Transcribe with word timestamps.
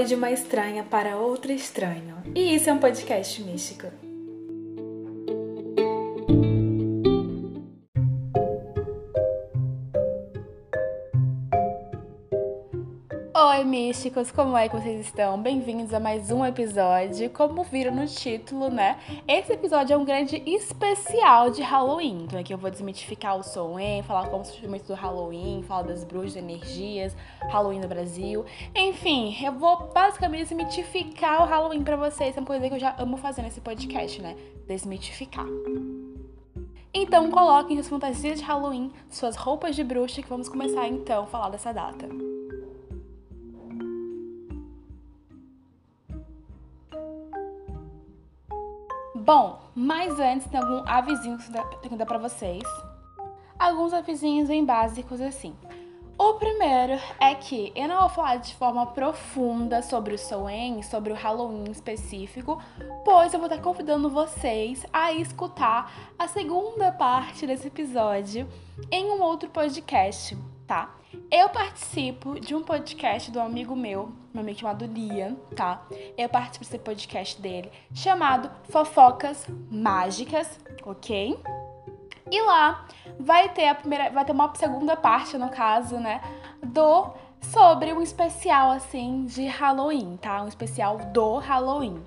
Foi 0.00 0.06
de 0.06 0.14
uma 0.14 0.30
estranha 0.30 0.82
para 0.82 1.18
outra 1.18 1.52
estranho. 1.52 2.16
E 2.34 2.54
isso 2.54 2.70
é 2.70 2.72
um 2.72 2.78
podcast 2.78 3.42
místico. 3.42 4.09
Oi, 13.80 13.86
místicos, 13.86 14.30
como 14.30 14.58
é 14.58 14.68
que 14.68 14.76
vocês 14.76 15.06
estão? 15.06 15.40
Bem-vindos 15.40 15.94
a 15.94 15.98
mais 15.98 16.30
um 16.30 16.44
episódio. 16.44 17.30
Como 17.30 17.64
viram 17.64 17.94
no 17.94 18.06
título, 18.06 18.68
né? 18.68 18.98
Esse 19.26 19.54
episódio 19.54 19.94
é 19.94 19.96
um 19.96 20.04
grande 20.04 20.36
especial 20.44 21.48
de 21.48 21.62
Halloween. 21.62 22.24
Então 22.24 22.38
aqui 22.38 22.52
eu 22.52 22.58
vou 22.58 22.70
desmitificar 22.70 23.38
o 23.38 23.42
Soen, 23.42 24.02
falar 24.02 24.28
como 24.28 24.44
se 24.44 24.66
o 24.66 24.78
do 24.86 24.92
Halloween, 24.92 25.64
falar 25.66 25.84
das 25.84 26.04
bruxas, 26.04 26.36
energias, 26.36 27.16
Halloween 27.48 27.80
no 27.80 27.88
Brasil. 27.88 28.44
Enfim, 28.76 29.34
eu 29.42 29.52
vou 29.52 29.90
basicamente 29.94 30.48
desmitificar 30.48 31.42
o 31.42 31.46
Halloween 31.46 31.82
para 31.82 31.96
vocês. 31.96 32.36
É 32.36 32.40
uma 32.40 32.46
coisa 32.46 32.68
que 32.68 32.74
eu 32.74 32.78
já 32.78 32.94
amo 32.98 33.16
fazer 33.16 33.40
nesse 33.40 33.62
podcast, 33.62 34.20
né? 34.20 34.36
Desmitificar. 34.68 35.46
Então 36.92 37.30
coloquem 37.30 37.76
suas 37.76 37.88
fantasias 37.88 38.40
de 38.40 38.44
Halloween, 38.44 38.92
suas 39.08 39.36
roupas 39.36 39.74
de 39.74 39.82
bruxa, 39.82 40.20
que 40.20 40.28
vamos 40.28 40.50
começar 40.50 40.86
então 40.86 41.22
a 41.24 41.26
falar 41.26 41.48
dessa 41.48 41.72
data. 41.72 42.29
Bom, 49.32 49.60
mas 49.76 50.18
antes 50.18 50.48
tem 50.48 50.58
algum 50.58 50.82
avisinho 50.90 51.38
que 51.38 51.88
eu 51.88 51.96
dar 51.96 52.04
pra 52.04 52.18
vocês. 52.18 52.64
Alguns 53.56 53.92
avisinhos 53.92 54.48
bem 54.48 54.64
básicos 54.64 55.20
assim. 55.20 55.54
O 56.18 56.34
primeiro 56.34 57.00
é 57.20 57.32
que 57.36 57.72
eu 57.76 57.86
não 57.86 58.00
vou 58.00 58.08
falar 58.08 58.38
de 58.38 58.52
forma 58.56 58.84
profunda 58.86 59.82
sobre 59.82 60.14
o 60.14 60.18
Soen, 60.18 60.82
sobre 60.82 61.12
o 61.12 61.14
Halloween 61.14 61.70
específico, 61.70 62.60
pois 63.04 63.32
eu 63.32 63.38
vou 63.38 63.48
estar 63.48 63.62
convidando 63.62 64.10
vocês 64.10 64.84
a 64.92 65.12
escutar 65.12 65.92
a 66.18 66.26
segunda 66.26 66.90
parte 66.90 67.46
desse 67.46 67.68
episódio 67.68 68.48
em 68.90 69.12
um 69.12 69.22
outro 69.22 69.48
podcast, 69.48 70.36
tá? 70.66 70.92
Eu 71.30 71.48
participo 71.48 72.38
de 72.38 72.54
um 72.54 72.62
podcast 72.62 73.30
do 73.30 73.40
amigo 73.40 73.74
meu, 73.74 74.12
meu 74.32 74.42
amigo 74.42 74.58
chamado 74.58 74.86
Liam, 74.86 75.36
tá? 75.56 75.82
Eu 76.16 76.28
participo 76.28 76.64
desse 76.64 76.78
podcast 76.78 77.40
dele, 77.40 77.70
chamado 77.92 78.50
Fofocas 78.68 79.46
Mágicas, 79.70 80.60
ok? 80.84 81.38
E 82.30 82.42
lá 82.42 82.86
vai 83.18 83.48
ter 83.48 83.68
a 83.68 83.74
primeira, 83.74 84.10
vai 84.10 84.24
ter 84.24 84.32
uma 84.32 84.54
segunda 84.54 84.96
parte, 84.96 85.36
no 85.36 85.48
caso, 85.48 85.98
né, 85.98 86.20
do 86.62 87.12
sobre 87.40 87.92
um 87.92 88.02
especial 88.02 88.70
assim 88.70 89.24
de 89.26 89.46
Halloween, 89.46 90.16
tá? 90.16 90.42
Um 90.42 90.48
especial 90.48 90.98
do 90.98 91.38
Halloween. 91.38 92.00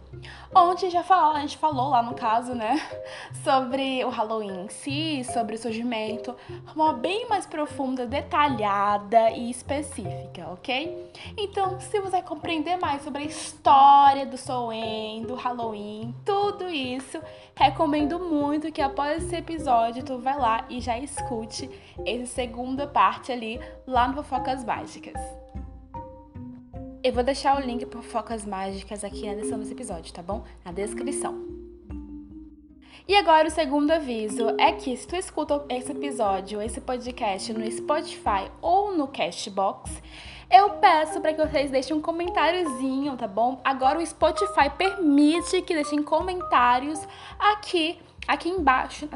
Onde 0.56 0.90
já 0.90 1.03
falou, 1.03 1.36
a 1.36 1.40
gente 1.40 1.58
falou 1.58 1.90
lá 1.90 2.02
no 2.02 2.14
caso, 2.14 2.53
né, 2.53 2.80
sobre 3.44 4.06
o 4.06 4.09
Halloween 4.09 4.66
em 4.66 4.70
si, 4.70 5.23
sobre 5.34 5.56
o 5.56 5.58
surgimento, 5.58 6.36
uma 6.75 6.94
bem 6.94 7.28
mais 7.28 7.45
profunda, 7.45 8.06
detalhada 8.06 9.31
e 9.31 9.50
específica, 9.50 10.48
ok? 10.52 11.12
Então, 11.36 11.80
se 11.80 12.00
você 12.00 12.22
compreender 12.22 12.78
mais 12.78 13.02
sobre 13.02 13.23
a 13.23 13.25
história 13.25 14.25
do 14.25 14.38
Soen, 14.38 15.23
do 15.23 15.36
Halloween, 15.36 16.14
tudo 16.23 16.70
isso, 16.70 17.20
recomendo 17.56 18.20
muito 18.20 18.72
que 18.72 18.82
após 18.82 19.23
esse 19.23 19.36
episódio 19.36 20.04
tu 20.04 20.18
vai 20.18 20.38
lá 20.38 20.66
e 20.70 20.80
já 20.80 20.98
escute 20.98 21.70
essa 22.06 22.26
segunda 22.26 22.88
parte 22.88 23.32
ali 23.32 23.59
lá 23.86 24.08
no 24.08 24.16
Fofocas 24.16 24.64
Mágicas. 24.64 25.20
Eu 27.04 27.12
vou 27.12 27.22
deixar 27.22 27.58
o 27.58 27.59
link 27.59 27.86
para 27.86 28.02
focas 28.02 28.46
mágicas 28.46 29.03
aqui 29.03 29.25
na 29.25 29.34
descrição 29.34 29.59
desse 29.59 29.74
episódio, 29.74 30.14
tá 30.14 30.24
bom? 30.24 30.46
Na 30.64 30.72
descrição. 30.72 31.64
E 33.06 33.14
agora 33.18 33.50
o 33.50 33.52
segundo 33.52 33.91
aviso 33.91 34.56
é 34.58 34.72
que 34.72 34.96
se 34.96 35.06
tu 35.06 35.18
escuta 35.18 35.66
esse 35.68 35.91
episódio, 35.91 36.62
esse 36.62 36.80
podcast 36.80 37.52
no 37.52 37.70
Spotify 37.70 38.50
ou 38.62 38.96
no 38.96 39.09
Cashbox, 39.09 40.02
eu 40.50 40.72
peço 40.72 41.20
para 41.22 41.34
que 41.34 41.46
vocês 41.46 41.72
deixem 41.72 41.96
um 41.96 42.02
comentáriozinho, 42.02 43.18
tá 43.18 43.28
bom? 43.28 43.59
Agora 43.64 44.00
o 44.00 44.06
Spotify 44.06 44.70
permite 44.78 45.62
que 45.62 45.74
deixem 45.74 46.02
comentários 46.04 47.06
aqui, 47.40 48.00
aqui 48.28 48.50
embaixo, 48.50 49.08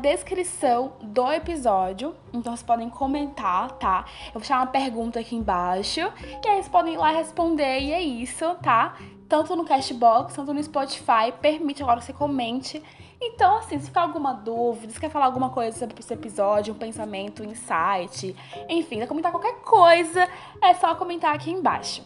descrição 0.00 0.94
do 1.02 1.30
episódio. 1.32 2.14
Então 2.32 2.56
vocês 2.56 2.62
podem 2.62 2.88
comentar, 2.88 3.70
tá? 3.72 4.04
Eu 4.26 4.32
vou 4.32 4.40
deixar 4.40 4.56
uma 4.56 4.66
pergunta 4.66 5.20
aqui 5.20 5.36
embaixo. 5.36 6.00
E 6.00 6.48
aí 6.48 6.54
vocês 6.56 6.68
podem 6.68 6.94
ir 6.94 6.96
lá 6.96 7.10
responder. 7.10 7.80
E 7.80 7.92
é 7.92 8.00
isso, 8.00 8.54
tá? 8.62 8.96
Tanto 9.28 9.54
no 9.54 9.64
Cashbox, 9.64 10.34
tanto 10.34 10.52
no 10.52 10.62
Spotify. 10.62 11.32
Permite 11.40 11.82
agora 11.82 12.00
que 12.00 12.06
você 12.06 12.12
comente. 12.12 12.82
Então, 13.22 13.58
assim, 13.58 13.78
se 13.78 13.86
ficar 13.86 14.02
alguma 14.02 14.32
dúvida, 14.32 14.92
se 14.92 14.98
quer 14.98 15.10
falar 15.10 15.26
alguma 15.26 15.50
coisa 15.50 15.78
sobre 15.78 16.00
esse 16.00 16.14
episódio, 16.14 16.72
um 16.72 16.78
pensamento, 16.78 17.42
um 17.42 17.46
insight, 17.46 18.34
enfim, 18.68 18.98
quer 18.98 19.06
comentar 19.06 19.30
qualquer 19.30 19.60
coisa, 19.60 20.26
é 20.62 20.72
só 20.74 20.94
comentar 20.94 21.34
aqui 21.34 21.50
embaixo. 21.50 22.02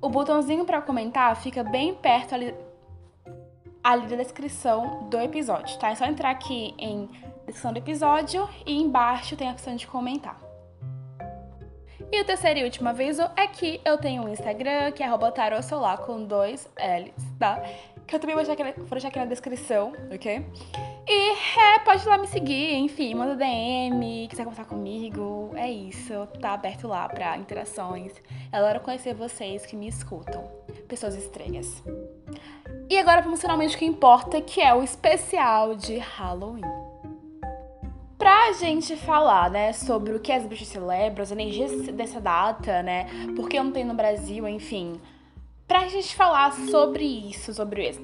O 0.00 0.08
botãozinho 0.08 0.64
para 0.64 0.80
comentar 0.80 1.34
fica 1.36 1.64
bem 1.64 1.94
perto 1.94 2.34
ali 2.34 2.54
ali 3.82 4.16
na 4.16 4.22
descrição 4.22 5.08
do 5.08 5.18
episódio, 5.18 5.78
tá? 5.78 5.90
É 5.90 5.94
só 5.94 6.04
entrar 6.04 6.30
aqui 6.30 6.74
em 6.78 7.08
descrição 7.46 7.72
do 7.72 7.78
episódio 7.78 8.48
e 8.66 8.76
embaixo 8.76 9.34
tem 9.34 9.48
a 9.48 9.52
opção 9.52 9.74
de 9.74 9.86
comentar. 9.86 10.38
E 12.12 12.20
o 12.20 12.24
terceiro 12.24 12.60
e 12.60 12.64
último 12.64 12.88
aviso 12.88 13.22
é 13.36 13.46
que 13.46 13.80
eu 13.84 13.98
tenho 13.98 14.22
um 14.22 14.28
Instagram, 14.28 14.92
que 14.92 15.02
é 15.02 15.30
tarotsolar 15.30 15.98
com 15.98 16.24
dois 16.24 16.68
L's, 16.76 17.24
tá? 17.38 17.62
Que 18.08 18.16
eu 18.16 18.18
também 18.18 18.34
vou 18.34 18.42
deixar, 18.42 18.54
aqui, 18.54 18.80
vou 18.80 18.88
deixar 18.88 19.08
aqui 19.08 19.18
na 19.18 19.26
descrição, 19.26 19.92
ok? 20.10 20.42
E 21.06 21.30
é, 21.60 21.78
pode 21.80 22.02
ir 22.02 22.08
lá 22.08 22.16
me 22.16 22.26
seguir, 22.26 22.74
enfim, 22.76 23.14
manda 23.14 23.36
DM, 23.36 24.26
quiser 24.28 24.44
conversar 24.44 24.64
comigo, 24.64 25.52
é 25.54 25.70
isso, 25.70 26.26
tá 26.40 26.54
aberto 26.54 26.88
lá 26.88 27.06
pra 27.06 27.36
interações. 27.36 28.14
É 28.50 28.62
hora 28.62 28.80
conhecer 28.80 29.12
vocês 29.12 29.66
que 29.66 29.76
me 29.76 29.86
escutam, 29.86 30.42
pessoas 30.88 31.14
estranhas. 31.16 31.82
E 32.88 32.96
agora 32.96 33.20
vamos 33.20 33.42
finalmente 33.42 33.76
o 33.76 33.78
que 33.78 33.84
importa, 33.84 34.40
que 34.40 34.62
é 34.62 34.72
o 34.72 34.82
especial 34.82 35.74
de 35.74 35.98
Halloween. 35.98 36.62
Pra 38.16 38.52
gente 38.52 38.96
falar, 38.96 39.50
né, 39.50 39.74
sobre 39.74 40.14
o 40.14 40.18
que 40.20 40.32
as 40.32 40.46
bruxas 40.46 40.68
celebram, 40.68 41.22
as 41.22 41.30
energias 41.30 41.88
dessa 41.88 42.22
data, 42.22 42.82
né, 42.82 43.06
porque 43.36 43.62
não 43.62 43.70
tem 43.70 43.84
no 43.84 43.92
Brasil, 43.92 44.48
enfim. 44.48 44.98
Pra 45.68 45.86
gente 45.86 46.16
falar 46.16 46.50
sobre 46.52 47.04
isso, 47.04 47.52
sobre 47.52 47.86
esse, 47.86 48.00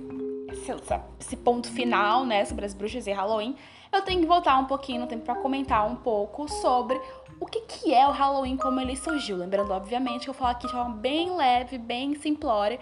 esse 1.19 1.37
ponto 1.39 1.73
final, 1.73 2.27
né, 2.27 2.45
sobre 2.45 2.67
as 2.67 2.75
bruxas 2.75 3.07
e 3.07 3.11
Halloween, 3.11 3.57
eu 3.91 4.03
tenho 4.03 4.21
que 4.21 4.27
voltar 4.27 4.59
um 4.59 4.67
pouquinho 4.67 5.01
no 5.01 5.07
tempo 5.07 5.25
para 5.25 5.37
comentar 5.37 5.91
um 5.91 5.97
pouco 5.97 6.47
sobre 6.47 7.01
o 7.41 7.47
que, 7.47 7.63
que 7.63 7.95
é 7.95 8.07
o 8.07 8.11
Halloween, 8.11 8.59
como 8.59 8.79
ele 8.81 8.95
surgiu. 8.95 9.39
Lembrando, 9.39 9.73
obviamente, 9.73 10.25
que 10.25 10.31
eu 10.31 10.35
falar 10.35 10.51
aqui 10.51 10.67
de 10.67 10.73
forma 10.73 10.95
bem 10.97 11.35
leve, 11.35 11.79
bem 11.79 12.15
simplória, 12.17 12.79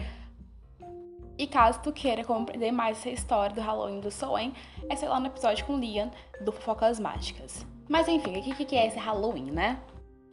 e 1.38 1.46
caso 1.46 1.78
tu 1.80 1.92
queira 1.92 2.24
compreender 2.24 2.72
mais 2.72 2.98
essa 2.98 3.10
história 3.10 3.54
do 3.54 3.60
Halloween 3.60 4.00
do 4.00 4.10
Soen, 4.10 4.52
é 4.88 4.96
sei 4.96 5.08
lá 5.08 5.20
no 5.20 5.28
episódio 5.28 5.64
com 5.64 5.78
Liam 5.78 6.10
do 6.40 6.50
Fofocas 6.50 6.98
Mágicas. 6.98 7.64
Mas 7.88 8.08
enfim, 8.08 8.36
o 8.36 8.42
que, 8.42 8.64
que 8.64 8.74
é 8.74 8.88
esse 8.88 8.98
Halloween, 8.98 9.52
né? 9.52 9.78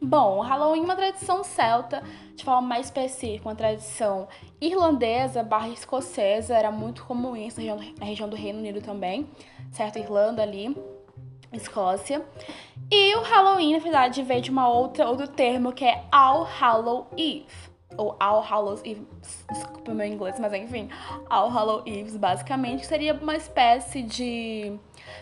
Bom, 0.02 0.38
o 0.38 0.40
Halloween 0.40 0.80
é 0.80 0.84
uma 0.84 0.96
tradição 0.96 1.44
celta, 1.44 2.02
de 2.34 2.42
forma 2.42 2.66
mais 2.66 2.86
específica, 2.86 3.48
uma 3.48 3.54
tradição 3.54 4.28
irlandesa 4.58 5.42
barra 5.42 5.68
escocesa, 5.68 6.54
era 6.54 6.70
muito 6.70 7.04
comum 7.04 7.36
isso 7.36 7.60
na 7.60 7.74
região, 7.74 7.94
na 7.98 8.06
região 8.06 8.28
do 8.28 8.34
Reino 8.34 8.60
Unido 8.60 8.80
também, 8.80 9.28
certo? 9.70 9.98
Irlanda 9.98 10.42
ali, 10.42 10.74
Escócia. 11.52 12.24
E 12.90 13.14
o 13.16 13.22
Halloween, 13.22 13.74
na 13.74 13.78
verdade, 13.78 14.22
veio 14.22 14.40
de 14.40 14.50
uma 14.50 14.68
outra, 14.68 15.06
outro 15.06 15.28
termo 15.28 15.72
que 15.72 15.84
é 15.84 16.04
All 16.10 16.44
Hallow 16.44 17.08
Eve 17.16 17.69
ou 17.96 18.16
All 18.18 18.40
Hallows 18.40 18.80
Eve, 18.84 19.06
desculpa 19.50 19.92
meu 19.92 20.06
inglês, 20.06 20.38
mas 20.38 20.52
enfim, 20.52 20.88
All 21.28 21.48
Hallow 21.48 21.82
Eves, 21.86 22.16
basicamente, 22.16 22.86
seria 22.86 23.14
uma 23.14 23.36
espécie 23.36 24.02
de 24.02 24.78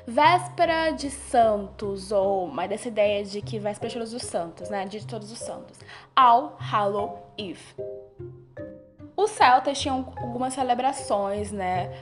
véspera 0.06 0.90
de 0.90 1.10
santos, 1.10 2.12
ou 2.12 2.46
mais 2.48 2.68
dessa 2.68 2.88
ideia 2.88 3.24
de 3.24 3.40
que 3.40 3.58
véspera 3.58 3.88
de 3.88 3.94
todos 3.94 4.14
os 4.14 4.22
santos, 4.22 4.68
né, 4.70 4.84
dia 4.84 5.00
de 5.00 5.06
todos 5.06 5.30
os 5.32 5.38
santos. 5.38 5.78
All 6.14 6.56
Hallow 6.58 7.32
Eve. 7.36 7.74
Os 9.16 9.30
celtas 9.30 9.80
tinham 9.80 10.12
algumas 10.16 10.54
celebrações, 10.54 11.50
né, 11.50 11.92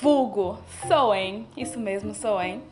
vulgo, 0.00 0.58
Soen, 0.88 1.46
isso 1.56 1.78
mesmo, 1.78 2.14
Soen, 2.14 2.62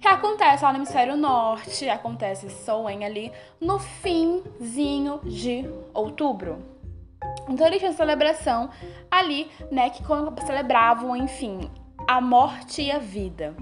que 0.00 0.08
acontece 0.08 0.64
lá 0.64 0.72
no 0.72 0.78
hemisfério 0.78 1.16
norte, 1.16 1.88
acontece 1.88 2.48
Soen 2.48 3.04
ali 3.04 3.32
no 3.60 3.78
finzinho 3.78 5.20
de 5.24 5.68
outubro. 5.92 6.58
Então 7.48 7.66
eles 7.66 7.80
tinham 7.80 7.92
celebração 7.92 8.70
ali, 9.10 9.50
né, 9.70 9.90
que 9.90 10.02
celebravam, 10.46 11.16
enfim, 11.16 11.70
a 12.06 12.20
morte 12.20 12.82
e 12.82 12.90
a 12.90 12.98
vida. 12.98 13.54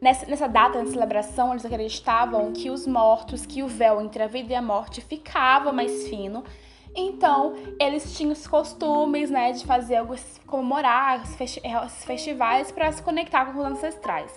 Nessa, 0.00 0.26
nessa 0.26 0.46
data 0.46 0.82
de 0.82 0.90
celebração, 0.90 1.52
eles 1.52 1.64
acreditavam 1.64 2.52
que 2.52 2.70
os 2.70 2.86
mortos, 2.86 3.46
que 3.46 3.62
o 3.62 3.66
véu 3.66 4.00
entre 4.00 4.22
a 4.22 4.26
vida 4.26 4.52
e 4.52 4.56
a 4.56 4.60
morte 4.62 5.00
ficava 5.00 5.72
mais 5.72 6.06
fino 6.08 6.44
Então, 6.94 7.54
eles 7.78 8.16
tinham 8.16 8.32
os 8.32 8.46
costumes, 8.46 9.28
né, 9.30 9.52
de 9.52 9.66
fazer 9.66 9.96
algo, 9.96 10.14
comemorar 10.46 11.22
esses 11.22 12.04
festivais 12.04 12.72
para 12.72 12.90
se 12.90 13.02
conectar 13.02 13.46
com 13.46 13.58
os 13.58 13.64
ancestrais. 13.66 14.34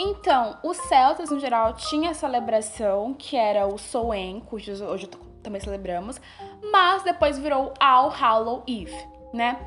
Então, 0.00 0.58
os 0.62 0.76
celtas, 0.76 1.30
no 1.30 1.40
geral, 1.40 1.74
tinham 1.74 2.10
a 2.10 2.14
celebração, 2.14 3.14
que 3.14 3.36
era 3.36 3.66
o 3.66 3.78
Soen, 3.78 4.40
cujo 4.40 4.72
hoje 4.84 5.08
também 5.42 5.60
celebramos, 5.60 6.20
mas 6.70 7.02
depois 7.02 7.38
virou 7.38 7.72
All 7.80 8.08
Hallow 8.08 8.62
Eve, 8.66 8.96
né? 9.32 9.58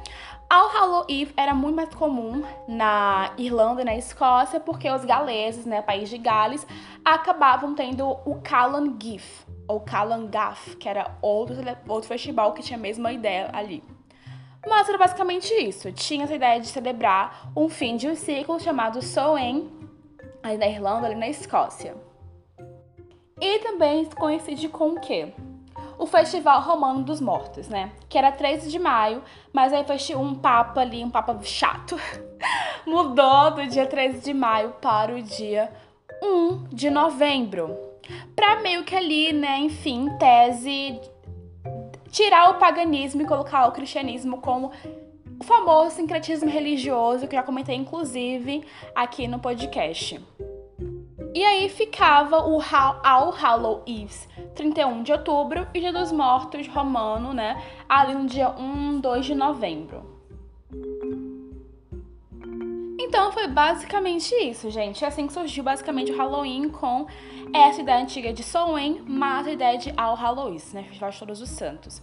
All 0.50 0.70
Hallow 0.70 1.06
Eve 1.10 1.34
era 1.36 1.54
muito 1.54 1.76
mais 1.76 1.94
comum 1.94 2.44
na 2.68 3.32
Irlanda 3.38 3.82
e 3.82 3.86
na 3.86 3.96
Escócia, 3.96 4.60
porque 4.60 4.90
os 4.90 5.04
galeses, 5.04 5.66
né, 5.66 5.82
país 5.82 6.10
de 6.10 6.18
Gales, 6.18 6.66
acabavam 7.04 7.74
tendo 7.74 8.08
o 8.26 8.42
Callan 8.44 8.96
Gif, 9.02 9.46
ou 9.68 9.80
Callan 9.80 10.28
Gaff, 10.28 10.76
que 10.78 10.88
era 10.88 11.18
outro, 11.22 11.56
outro 11.88 12.08
festival 12.08 12.54
que 12.54 12.62
tinha 12.62 12.78
a 12.78 12.82
mesma 12.82 13.12
ideia 13.12 13.50
ali. 13.54 13.84
Mas 14.68 14.90
era 14.90 14.98
basicamente 14.98 15.54
isso. 15.54 15.92
Tinha 15.92 16.24
essa 16.24 16.36
ideia 16.36 16.60
de 16.60 16.68
celebrar 16.68 17.52
um 17.56 17.70
fim 17.70 17.98
de 17.98 18.08
um 18.08 18.16
ciclo 18.16 18.60
chamado 18.60 19.02
Soen, 19.02 19.72
ali 20.42 20.58
na 20.58 20.68
Irlanda, 20.68 21.08
ali 21.08 21.16
na 21.16 21.28
Escócia. 21.28 21.96
E 23.40 23.60
também 23.60 24.06
coincide 24.06 24.70
com 24.70 24.92
o 24.92 25.00
quê? 25.00 25.34
O 25.98 26.06
Festival 26.06 26.62
Romano 26.62 27.04
dos 27.04 27.22
Mortos, 27.22 27.68
né? 27.68 27.92
Que 28.10 28.18
era 28.18 28.32
13 28.32 28.70
de 28.70 28.80
maio, 28.80 29.24
mas 29.54 29.74
aí 29.74 29.84
foi 29.86 30.16
um 30.16 30.36
papa 30.36 30.82
ali, 30.82 31.04
um 31.04 31.10
papa 31.10 31.38
chato, 31.42 31.98
mudou 32.86 33.52
do 33.52 33.68
dia 33.68 33.86
13 33.86 34.20
de 34.20 34.34
maio 34.34 34.72
para 34.82 35.14
o 35.14 35.22
dia 35.22 35.72
1 36.22 36.68
de 36.72 36.90
novembro. 36.90 37.76
Pra 38.36 38.62
meio 38.62 38.84
que 38.84 38.96
ali, 38.96 39.34
né, 39.34 39.58
enfim, 39.60 40.10
tese 40.20 41.00
tirar 42.12 42.52
o 42.52 42.54
paganismo 42.56 43.22
e 43.22 43.26
colocar 43.26 43.68
o 43.68 43.72
cristianismo 43.72 44.40
como 44.40 44.72
o 45.40 45.44
famoso 45.44 45.96
sincretismo 45.96 46.50
religioso 46.50 47.28
que 47.28 47.36
eu 47.36 47.40
já 47.40 47.44
comentei 47.44 47.76
inclusive 47.76 48.64
aqui 48.96 49.28
no 49.28 49.40
podcast. 49.40 50.22
E 51.36 51.44
aí 51.44 51.68
ficava 51.68 52.48
o 52.48 52.62
All 53.04 53.30
Hallow 53.30 53.84
Eves, 53.86 54.26
31 54.56 55.04
de 55.04 55.12
outubro, 55.12 55.68
e 55.74 55.82
Dia 55.82 55.92
dos 55.92 56.10
Mortos 56.10 56.66
romano, 56.70 57.34
né? 57.34 57.62
Ali 57.90 58.14
no 58.14 58.26
dia 58.26 58.52
1, 58.52 59.02
2 59.02 59.26
de 59.26 59.36
novembro. 59.36 60.16
Então 62.98 63.34
foi 63.34 63.50
basicamente 63.50 64.34
isso, 64.34 64.70
gente. 64.70 65.04
É 65.04 65.10
assim 65.10 65.28
que 65.28 65.34
surgiu 65.34 65.62
basicamente 65.62 66.10
o 66.10 66.18
Halloween 66.18 66.70
com 66.70 67.06
essa 67.54 67.82
ideia 67.82 68.02
antiga 68.02 68.32
de 68.32 68.42
Samhain, 68.42 69.04
mas 69.06 69.46
a 69.46 69.52
ideia 69.52 69.78
de 69.78 69.94
All 69.98 70.16
Hallows, 70.16 70.72
né? 70.72 70.84
Festival 70.84 71.10
de 71.10 71.20
Todos 71.20 71.42
os 71.42 71.50
Santos. 71.50 72.02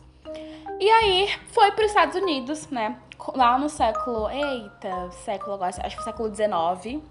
E 0.78 0.90
aí 0.90 1.30
foi 1.46 1.72
para 1.72 1.86
os 1.86 1.90
Estados 1.90 2.16
Unidos, 2.16 2.68
né? 2.68 2.98
Lá 3.34 3.58
no 3.58 3.70
século. 3.70 4.28
Eita, 4.28 5.10
século 5.10 5.54
agora, 5.54 5.70
acho 5.82 5.96
que 5.96 6.04
século 6.04 6.28
XIX. 6.28 7.02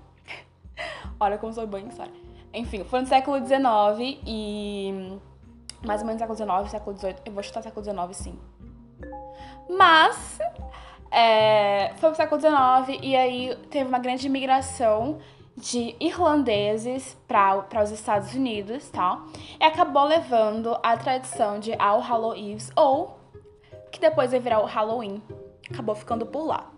Olha 1.19 1.37
como 1.37 1.53
sou 1.53 1.67
bem 1.67 1.87
história. 1.87 2.13
Enfim, 2.53 2.83
foi 2.83 3.01
no 3.01 3.07
século 3.07 3.37
XIX 3.37 4.19
e. 4.25 5.17
Mais 5.85 6.01
ou 6.01 6.07
menos 6.07 6.19
século 6.19 6.37
XIX, 6.37 6.71
século 6.71 6.97
XVIII. 6.97 7.15
Eu 7.25 7.31
vou 7.33 7.43
chutar 7.43 7.63
século 7.63 7.83
XIX, 7.83 8.15
sim. 8.15 8.39
Mas. 9.69 10.39
É, 11.13 11.91
foi 11.97 12.09
pro 12.09 12.15
século 12.15 12.39
XIX 12.39 12.99
e 13.03 13.17
aí 13.17 13.55
teve 13.69 13.89
uma 13.89 13.99
grande 13.99 14.27
imigração 14.27 15.19
de 15.57 15.95
irlandeses 15.99 17.17
para 17.27 17.83
os 17.83 17.91
Estados 17.91 18.33
Unidos, 18.33 18.89
tá? 18.89 19.21
E 19.59 19.63
acabou 19.63 20.05
levando 20.05 20.77
a 20.81 20.95
tradição 20.95 21.59
de 21.59 21.73
All 21.77 21.99
Hallow 21.99 22.35
Eves, 22.35 22.71
ou 22.75 23.19
que 23.91 23.99
depois 23.99 24.31
vai 24.31 24.39
virar 24.39 24.61
o 24.61 24.65
Halloween. 24.65 25.21
Acabou 25.69 25.95
ficando 25.95 26.25
por 26.25 26.45
lá. 26.45 26.71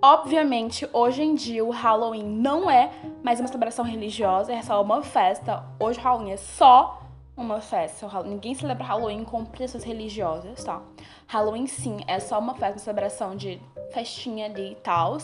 Obviamente, 0.00 0.88
hoje 0.92 1.22
em 1.22 1.34
dia 1.34 1.64
o 1.64 1.70
Halloween 1.70 2.22
não 2.22 2.70
é 2.70 2.92
mais 3.20 3.40
uma 3.40 3.48
celebração 3.48 3.84
religiosa, 3.84 4.52
é 4.52 4.62
só 4.62 4.80
uma 4.80 5.02
festa. 5.02 5.64
Hoje 5.80 5.98
o 5.98 6.02
Halloween 6.02 6.30
é 6.30 6.36
só 6.36 7.02
uma 7.36 7.60
festa. 7.60 8.08
Ninguém 8.22 8.54
celebra 8.54 8.84
Halloween 8.84 9.24
com 9.24 9.44
pretensões 9.44 9.82
religiosas, 9.82 10.62
tá? 10.62 10.80
Halloween 11.26 11.66
sim 11.66 11.98
é 12.06 12.20
só 12.20 12.38
uma 12.38 12.54
festa, 12.54 12.74
uma 12.74 12.78
celebração 12.78 13.36
de 13.36 13.60
festinha 13.92 14.46
ali 14.46 14.72
e 14.72 14.76
tal. 14.76 15.18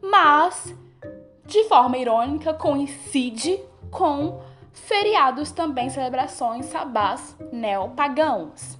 Mas, 0.00 0.74
de 1.44 1.64
forma 1.64 1.98
irônica, 1.98 2.54
coincide 2.54 3.60
com 3.90 4.40
feriados 4.72 5.50
também, 5.50 5.90
celebrações 5.90 6.64
sabás 6.66 7.36
neopagãos. 7.52 8.78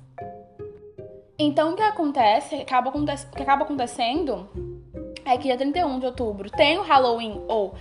Então, 1.38 1.74
o 1.74 1.76
que 1.76 1.82
acontece, 1.82 2.54
acaba, 2.54 2.90
o 2.90 3.04
que 3.04 3.42
acaba 3.42 3.64
acontecendo 3.64 4.67
é 5.28 5.36
que 5.36 5.44
dia 5.44 5.56
31 5.56 5.98
de 5.98 6.06
outubro 6.06 6.50
tem 6.50 6.78
o 6.78 6.82
Halloween 6.82 7.44
ou 7.48 7.74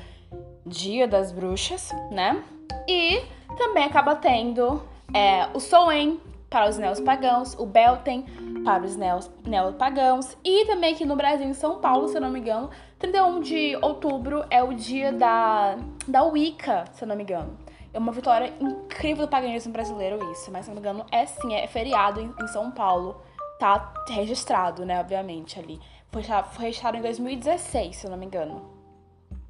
Dia 0.66 1.08
das 1.08 1.32
Bruxas, 1.32 1.92
né? 2.12 2.44
E 2.88 3.22
também 3.58 3.84
acaba 3.86 4.16
tendo 4.16 4.84
é, 5.14 5.48
o 5.54 5.60
Soen 5.60 6.20
para 6.50 6.70
os 6.70 6.78
neopagãos, 6.78 7.54
o 7.58 7.66
Belten 7.66 8.26
para 8.64 8.84
os 8.84 8.98
neopagãos 9.46 10.38
e 10.44 10.66
também 10.66 10.94
aqui 10.94 11.06
no 11.06 11.16
Brasil, 11.16 11.48
em 11.48 11.54
São 11.54 11.80
Paulo, 11.80 12.08
se 12.08 12.18
eu 12.18 12.22
não 12.22 12.30
me 12.30 12.40
engano, 12.40 12.70
31 13.00 13.40
de 13.42 13.78
outubro 13.82 14.46
é 14.50 14.64
o 14.64 14.74
dia 14.74 15.12
da, 15.12 15.78
da 16.08 16.24
Wicca, 16.24 16.86
se 16.92 17.04
eu 17.04 17.08
não 17.08 17.16
me 17.16 17.24
engano. 17.24 17.58
É 17.94 18.00
uma 18.00 18.12
vitória 18.12 18.54
incrível 18.60 19.26
do 19.26 19.30
paganismo 19.30 19.72
brasileiro 19.72 20.32
isso, 20.32 20.52
mas 20.52 20.66
se 20.66 20.72
eu 20.72 20.76
não 20.76 20.82
me 20.82 20.88
engano 20.88 21.06
é 21.12 21.26
sim, 21.26 21.54
é 21.54 21.66
feriado 21.68 22.20
em, 22.20 22.34
em 22.42 22.48
São 22.48 22.72
Paulo, 22.72 23.22
tá 23.60 23.94
registrado, 24.10 24.86
né, 24.86 25.00
obviamente, 25.00 25.60
ali. 25.60 25.80
Foi, 26.12 26.24
foi 26.24 26.66
registrado 26.66 26.98
em 26.98 27.02
2016, 27.02 27.96
se 27.96 28.06
eu 28.06 28.12
não 28.12 28.18
me 28.18 28.26
engano. 28.26 28.78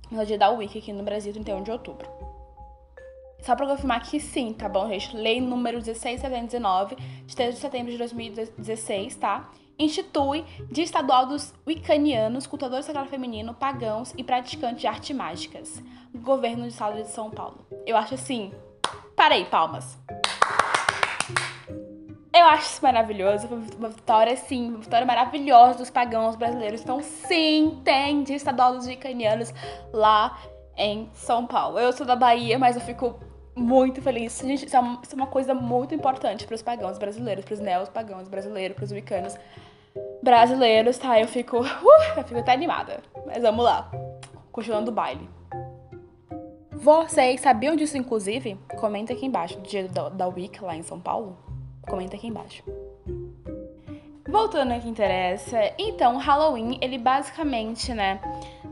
No 0.09 0.25
dia 0.25 0.38
da 0.38 0.50
Wiki 0.50 0.80
aqui 0.80 0.94
no 0.94 1.04
Brasil, 1.04 1.33
31 1.33 1.63
de 1.63 1.71
outubro. 1.71 2.07
Só 3.42 3.56
para 3.56 3.68
confirmar 3.68 4.01
que 4.01 4.19
sim, 4.19 4.54
tá 4.54 4.68
bom, 4.68 4.88
gente? 4.88 5.15
Lei 5.15 5.39
número 5.39 5.77
1619, 5.77 6.95
de 7.25 7.36
3 7.36 7.56
de 7.56 7.62
setembro 7.62 7.92
de 7.92 7.98
2016, 7.98 9.15
tá? 9.15 9.50
Institui 9.80 10.44
Dia 10.71 10.83
Estadual 10.83 11.27
dos 11.27 11.54
Wiccanianos, 11.65 12.48
cultadores 12.48 12.86
sagrado 12.86 13.10
feminino, 13.10 13.53
pagãos 13.53 14.12
e 14.18 14.24
praticantes 14.24 14.81
de 14.81 14.88
artes 14.88 15.15
mágicas. 15.15 15.83
Governo 16.15 16.63
do 16.63 16.69
Estado 16.69 17.01
de 17.01 17.10
São 17.10 17.29
Paulo. 17.29 17.60
Eu 17.86 17.96
acho 17.96 18.15
assim. 18.15 18.51
Parei, 19.15 19.46
palmas. 19.46 19.98
Eu 22.38 22.46
acho 22.46 22.67
isso 22.67 22.84
maravilhoso. 22.84 23.48
Uma 23.79 23.89
vitória, 23.89 24.38
sim, 24.38 24.70
uma 24.70 24.77
vitória 24.77 25.08
maravilhosa 25.08 25.79
dos 25.79 25.89
pagãos 25.89 26.36
brasileiros. 26.36 26.82
Então, 26.82 27.01
sim, 27.01 27.82
tem 27.84 28.22
dia 28.22 28.36
estadual 28.36 28.75
dos 28.75 28.86
vicanianos 28.86 29.51
lá 29.91 30.38
em 30.77 31.10
São 31.13 31.48
Paulo. 31.48 31.79
Eu 31.79 31.91
sou 31.91 32.06
da 32.06 32.15
Bahia, 32.15 32.60
mas 32.60 32.75
eu 32.75 32.82
fico 32.84 33.20
muito 33.56 34.03
feliz. 34.03 34.39
Gente, 34.39 34.67
isso 34.67 34.77
é 34.77 34.79
uma, 34.79 35.01
isso 35.01 35.13
é 35.13 35.15
uma 35.15 35.25
coisa 35.25 35.56
muito 35.56 35.96
importante 35.96 36.46
para 36.46 36.53
os 36.53 36.62
pagãos 36.62 37.00
brasileiros, 37.00 37.44
para 37.44 37.56
os 37.56 37.60
neos 37.60 37.89
pagãos 37.89 38.27
brasileiros, 38.27 38.75
para 38.75 38.86
os 38.86 38.91
wicanos 38.91 39.36
brasileiros, 40.22 40.96
tá? 41.00 41.20
Eu 41.20 41.27
fico, 41.27 41.58
uh, 41.62 42.17
eu 42.17 42.24
fico 42.24 42.39
até 42.39 42.53
animada. 42.53 43.01
Mas 43.25 43.41
vamos 43.41 43.65
lá. 43.65 43.89
Continuando 44.51 44.91
o 44.91 44.94
baile. 44.94 45.27
Vocês 46.72 47.41
sabiam 47.41 47.75
disso, 47.75 47.98
inclusive? 47.98 48.60
Comenta 48.79 49.12
aqui 49.12 49.25
embaixo, 49.25 49.58
do 49.58 49.67
dia 49.67 49.88
da, 49.88 50.10
da 50.10 50.27
Week 50.27 50.63
lá 50.63 50.75
em 50.75 50.84
São 50.84 51.00
Paulo. 51.00 51.47
Comenta 51.88 52.15
aqui 52.15 52.27
embaixo. 52.27 52.63
Voltando 54.27 54.74
ao 54.74 54.82
que 54.82 54.89
interessa, 54.89 55.58
então, 55.79 56.17
Halloween, 56.17 56.77
ele 56.82 56.98
basicamente, 56.98 57.94
né, 57.94 58.20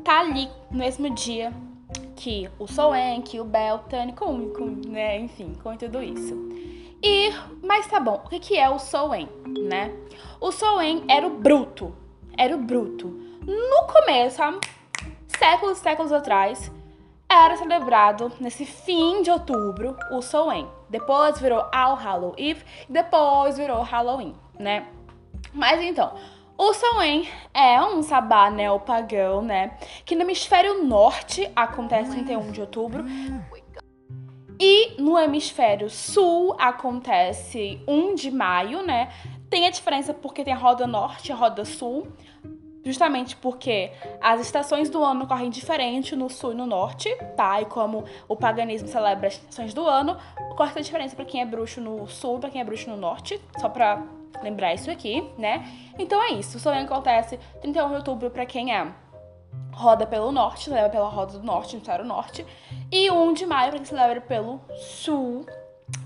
tá 0.03 0.19
ali 0.19 0.49
no 0.69 0.79
mesmo 0.79 1.09
dia 1.11 1.53
que 2.15 2.49
o 2.59 2.67
Soen, 2.67 3.21
que 3.21 3.39
o 3.39 3.45
Beltane, 3.45 4.13
com, 4.13 4.49
com, 4.49 4.65
né, 4.87 5.17
enfim, 5.19 5.53
com 5.63 5.75
tudo 5.77 6.03
isso. 6.03 6.35
E, 7.01 7.29
mas 7.63 7.87
tá 7.87 7.99
bom, 7.99 8.21
o 8.25 8.29
que, 8.29 8.39
que 8.39 8.57
é 8.57 8.69
o 8.69 8.79
Soen, 8.79 9.29
né? 9.47 9.93
O 10.41 10.51
Soen 10.51 11.03
era 11.07 11.25
o 11.25 11.37
bruto, 11.37 11.95
era 12.37 12.55
o 12.55 12.59
bruto. 12.59 13.07
No 13.45 13.87
começo, 13.87 14.41
há 14.41 14.59
séculos 15.27 15.77
e 15.77 15.81
séculos 15.81 16.11
atrás, 16.11 16.71
era 17.29 17.55
celebrado 17.57 18.31
nesse 18.39 18.65
fim 18.65 19.21
de 19.21 19.29
outubro 19.29 19.95
o 20.11 20.21
Soen. 20.21 20.67
Depois 20.95 21.37
virou 21.41 21.65
All 21.73 21.95
Hallow 21.95 22.33
Eve 22.37 22.63
depois 22.87 23.57
virou 23.57 23.81
Halloween, 23.81 24.33
né? 24.57 24.87
Mas 25.53 25.81
então, 25.81 26.13
o 26.57 26.73
Samhain 26.73 27.27
é 27.53 27.81
um 27.81 28.01
sabá 28.01 28.49
neopagão, 28.49 29.41
né? 29.41 29.77
Que 30.05 30.15
no 30.15 30.21
hemisfério 30.21 30.85
norte 30.85 31.51
acontece 31.53 32.11
31 32.11 32.49
de 32.49 32.61
outubro. 32.61 33.03
E 34.57 35.01
no 35.01 35.19
hemisfério 35.19 35.89
sul 35.89 36.55
acontece 36.57 37.77
1 37.85 38.15
de 38.15 38.31
maio, 38.31 38.81
né? 38.81 39.11
Tem 39.49 39.67
a 39.67 39.69
diferença 39.69 40.13
porque 40.13 40.45
tem 40.45 40.53
a 40.53 40.57
roda 40.57 40.87
norte 40.87 41.27
e 41.27 41.33
a 41.33 41.35
roda 41.35 41.65
sul. 41.65 42.07
Justamente 42.85 43.35
porque 43.35 43.91
as 44.21 44.39
estações 44.39 44.89
do 44.89 45.03
ano 45.03 45.27
correm 45.27 45.49
diferente 45.49 46.15
no 46.15 46.29
sul 46.29 46.51
e 46.53 46.55
no 46.55 46.67
norte, 46.67 47.13
tá? 47.35 47.59
E 47.59 47.65
como 47.65 48.05
o 48.27 48.35
paganismo 48.35 48.87
celebra 48.87 49.27
as 49.27 49.33
estações 49.33 49.73
do 49.73 49.85
ano, 49.87 50.15
corre 50.55 50.71
a 50.75 50.81
diferença 50.81 51.15
para 51.15 51.25
quem 51.25 51.41
é 51.41 51.45
bruxo 51.45 51.81
no 51.81 52.07
sul 52.07 52.37
e 52.37 52.41
para 52.41 52.49
quem 52.51 52.61
é 52.61 52.63
bruxo 52.63 52.89
no 52.89 52.95
norte, 52.95 53.41
só 53.57 53.67
pra 53.67 54.03
lembrar 54.43 54.73
isso 54.73 54.91
aqui, 54.91 55.27
né? 55.37 55.65
Então 55.97 56.21
é 56.21 56.33
isso, 56.33 56.57
o 56.57 56.59
sonho 56.59 56.83
acontece 56.83 57.39
31 57.61 57.89
de 57.89 57.95
outubro 57.95 58.29
para 58.29 58.45
quem 58.45 58.73
é 58.73 58.87
roda 59.73 60.05
pelo 60.05 60.31
norte, 60.31 60.65
celebra 60.65 60.89
pela 60.89 61.09
roda 61.09 61.37
do 61.37 61.43
norte, 61.43 61.77
no 61.77 62.05
Norte, 62.05 62.45
e 62.91 63.09
1 63.09 63.33
de 63.33 63.45
maio 63.45 63.71
para 63.71 63.79
quem 63.79 63.85
celebra 63.85 64.21
pelo 64.21 64.61
sul, 64.75 65.45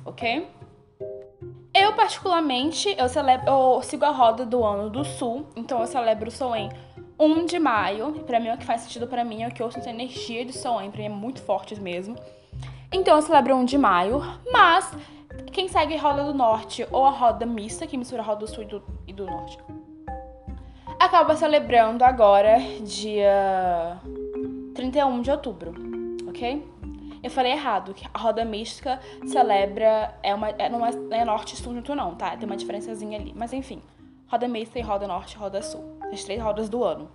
ok? 0.05 0.48
Particularmente, 2.00 2.96
eu, 2.98 3.10
celebro, 3.10 3.46
eu 3.50 3.82
sigo 3.84 4.06
a 4.06 4.10
roda 4.10 4.46
do 4.46 4.63
ano 4.63 4.89
do 4.89 5.03
sul, 5.03 5.46
então 5.53 5.82
eu 5.82 5.86
celebro 5.86 6.29
o 6.29 6.32
Soen 6.32 6.70
1 7.20 7.46
de 7.46 7.60
maio. 7.60 8.13
Pra 8.25 8.39
mim, 8.39 8.48
é 8.48 8.53
o 8.53 8.58
que 8.58 8.65
faz 8.65 8.82
sentido 8.84 9.06
pra 9.06 9.25
mim, 9.25 9.44
é 9.44 9.50
o 9.50 9.51
que 9.51 9.62
eu 9.62 9.70
sinto 9.70 9.89
energia 9.89 10.46
de 10.46 10.53
Soen, 10.53 10.89
pra 10.89 11.01
mim 11.01 11.08
é 11.08 11.10
muito 11.10 11.41
forte 11.41 11.77
mesmo. 11.77 12.15
Então 12.89 13.18
eu 13.18 13.22
celebro 13.22 13.53
1 13.53 13.65
de 13.65 13.77
maio, 13.77 14.22
mas 14.50 14.89
quem 15.51 15.68
segue 15.68 15.98
a 15.98 16.01
roda 16.01 16.24
do 16.24 16.34
norte 16.34 16.88
ou 16.89 17.06
a 17.06 17.10
roda 17.10 17.46
mista, 17.46 17.86
que 17.86 17.98
mistura 17.98 18.22
a 18.22 18.25
roda 18.25 18.46
do 18.46 18.48
sul 18.48 18.63
e 18.63 18.68
do, 18.68 18.84
e 19.06 19.12
do 19.12 19.25
norte, 19.25 19.58
acaba 20.98 21.36
celebrando 21.36 22.06
agora, 22.06 22.60
dia 22.82 24.00
31 24.74 25.22
de 25.22 25.32
outubro, 25.32 25.74
ok? 26.29 26.65
Eu 27.22 27.30
falei 27.30 27.52
errado, 27.52 27.94
que 27.94 28.08
a 28.14 28.18
roda 28.18 28.46
mística 28.46 29.00
celebra. 29.26 30.18
É 30.24 30.34
uma, 30.34 30.50
é, 30.50 30.56
é, 30.58 30.70
não 30.70 30.86
é 30.86 31.26
norte 31.26 31.54
e 31.54 31.58
sul 31.58 31.74
junto, 31.74 31.94
não, 31.96 32.16
tá? 32.16 32.36
Tem 32.38 32.46
uma 32.46 32.58
diferençazinha 32.58 33.20
ali. 33.20 33.34
Mas 33.36 33.52
enfim, 33.54 33.82
roda 34.28 34.48
mística 34.48 34.80
e 34.80 34.82
roda 34.82 35.08
norte 35.08 35.34
e 35.34 35.38
roda 35.38 35.62
sul. 35.62 35.98
As 36.12 36.24
três 36.24 36.42
rodas 36.42 36.70
do 36.70 36.84
ano. 36.84 37.10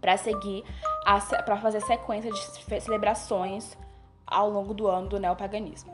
Pra 0.00 0.16
seguir, 0.16 0.64
a, 1.06 1.20
pra 1.42 1.56
fazer 1.56 1.80
sequência 1.80 2.30
de 2.30 2.80
celebrações 2.80 3.76
ao 4.26 4.50
longo 4.50 4.74
do 4.74 4.86
ano 4.86 5.08
do 5.08 5.18
neopaganismo. 5.18 5.92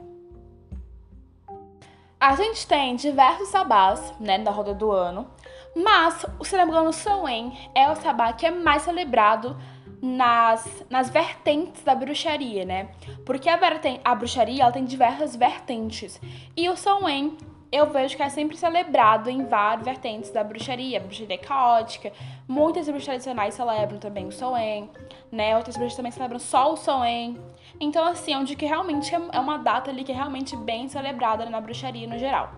A 2.19 2.35
gente 2.35 2.67
tem 2.67 2.97
diversos 2.97 3.49
sabás, 3.49 4.13
né, 4.21 4.39
da 4.39 4.51
roda 4.51 4.75
do 4.75 4.91
ano, 4.91 5.27
mas, 5.75 6.27
o 6.39 6.93
Soen 6.93 7.71
é 7.75 7.89
o 7.91 7.95
sabá 7.97 8.33
que 8.33 8.45
é 8.45 8.51
mais 8.51 8.83
celebrado 8.83 9.57
nas, 10.02 10.85
nas 10.88 11.11
vertentes 11.11 11.83
da 11.83 11.95
bruxaria, 11.95 12.64
né? 12.64 12.88
Porque 13.25 13.49
a, 13.49 13.59
a 14.04 14.14
bruxaria 14.14 14.62
ela 14.62 14.73
tem 14.73 14.85
diversas 14.85 15.37
vertentes. 15.37 16.21
E 16.57 16.69
o 16.69 16.76
Samhain 16.76 17.37
eu 17.73 17.87
vejo 17.88 18.16
que 18.16 18.23
é 18.23 18.28
sempre 18.28 18.57
celebrado 18.57 19.30
em 19.30 19.45
várias 19.45 19.85
vertentes 19.85 20.30
da 20.30 20.42
bruxaria, 20.42 20.99
a 20.99 21.00
bruxaria 21.00 21.38
caótica. 21.38 22.12
Muitas 22.49 22.87
bruxas 22.87 23.04
tradicionais 23.04 23.54
celebram 23.54 23.99
também 23.99 24.26
o 24.26 24.33
Samhain, 24.33 24.90
né? 25.30 25.57
Outras 25.57 25.76
bruxas 25.76 25.97
também 25.97 26.11
celebram 26.11 26.40
só 26.40 26.73
o 26.73 26.76
Samhain. 26.76 27.40
Então, 27.78 28.04
assim, 28.04 28.33
é 28.33 28.38
onde 28.38 28.57
que 28.57 28.66
realmente 28.66 29.14
é, 29.14 29.21
é 29.33 29.38
uma 29.38 29.59
data 29.59 29.90
ali 29.90 30.02
que 30.02 30.11
é 30.11 30.14
realmente 30.14 30.57
bem 30.57 30.88
celebrada 30.88 31.49
na 31.49 31.61
bruxaria 31.61 32.09
no 32.09 32.19
geral. 32.19 32.50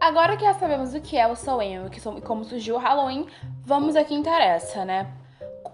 Agora 0.00 0.36
que 0.36 0.44
já 0.44 0.54
sabemos 0.54 0.94
o 0.94 1.00
que 1.00 1.16
é 1.16 1.26
o 1.26 1.36
Samhain 1.36 1.86
e 1.86 2.20
como 2.22 2.44
surgiu 2.44 2.76
o 2.76 2.78
Halloween, 2.78 3.26
vamos 3.62 3.96
ao 3.96 4.04
que 4.04 4.14
interessa, 4.14 4.84
né? 4.84 5.12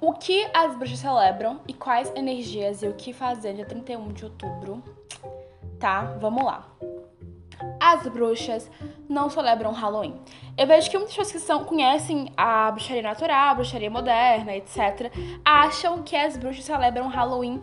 O 0.01 0.13
que 0.15 0.49
as 0.55 0.75
bruxas 0.77 0.99
celebram 0.99 1.61
e 1.69 1.75
quais 1.75 2.11
energias 2.17 2.83
e 2.83 2.89
o 2.89 2.95
que 2.95 3.13
fazer 3.13 3.55
dia 3.55 3.67
31 3.67 4.09
de 4.13 4.25
outubro, 4.25 4.83
tá? 5.79 6.17
Vamos 6.21 6.45
lá. 6.45 6.67
As 7.79 8.07
bruxas 8.07 8.71
não 9.07 9.29
celebram 9.29 9.73
Halloween. 9.73 10.19
Eu 10.57 10.67
vejo 10.67 10.91
que 10.91 10.97
muitas 10.97 11.15
pessoas 11.15 11.33
que 11.33 11.39
são, 11.39 11.65
conhecem 11.65 12.33
a 12.37 12.71
bruxaria 12.71 13.03
natural, 13.03 13.51
a 13.51 13.55
bruxaria 13.55 13.91
moderna, 13.91 14.57
etc., 14.57 15.13
acham 15.45 16.03
que 16.03 16.17
as 16.17 16.37
bruxas 16.37 16.65
celebram 16.65 17.09
Halloween 17.09 17.61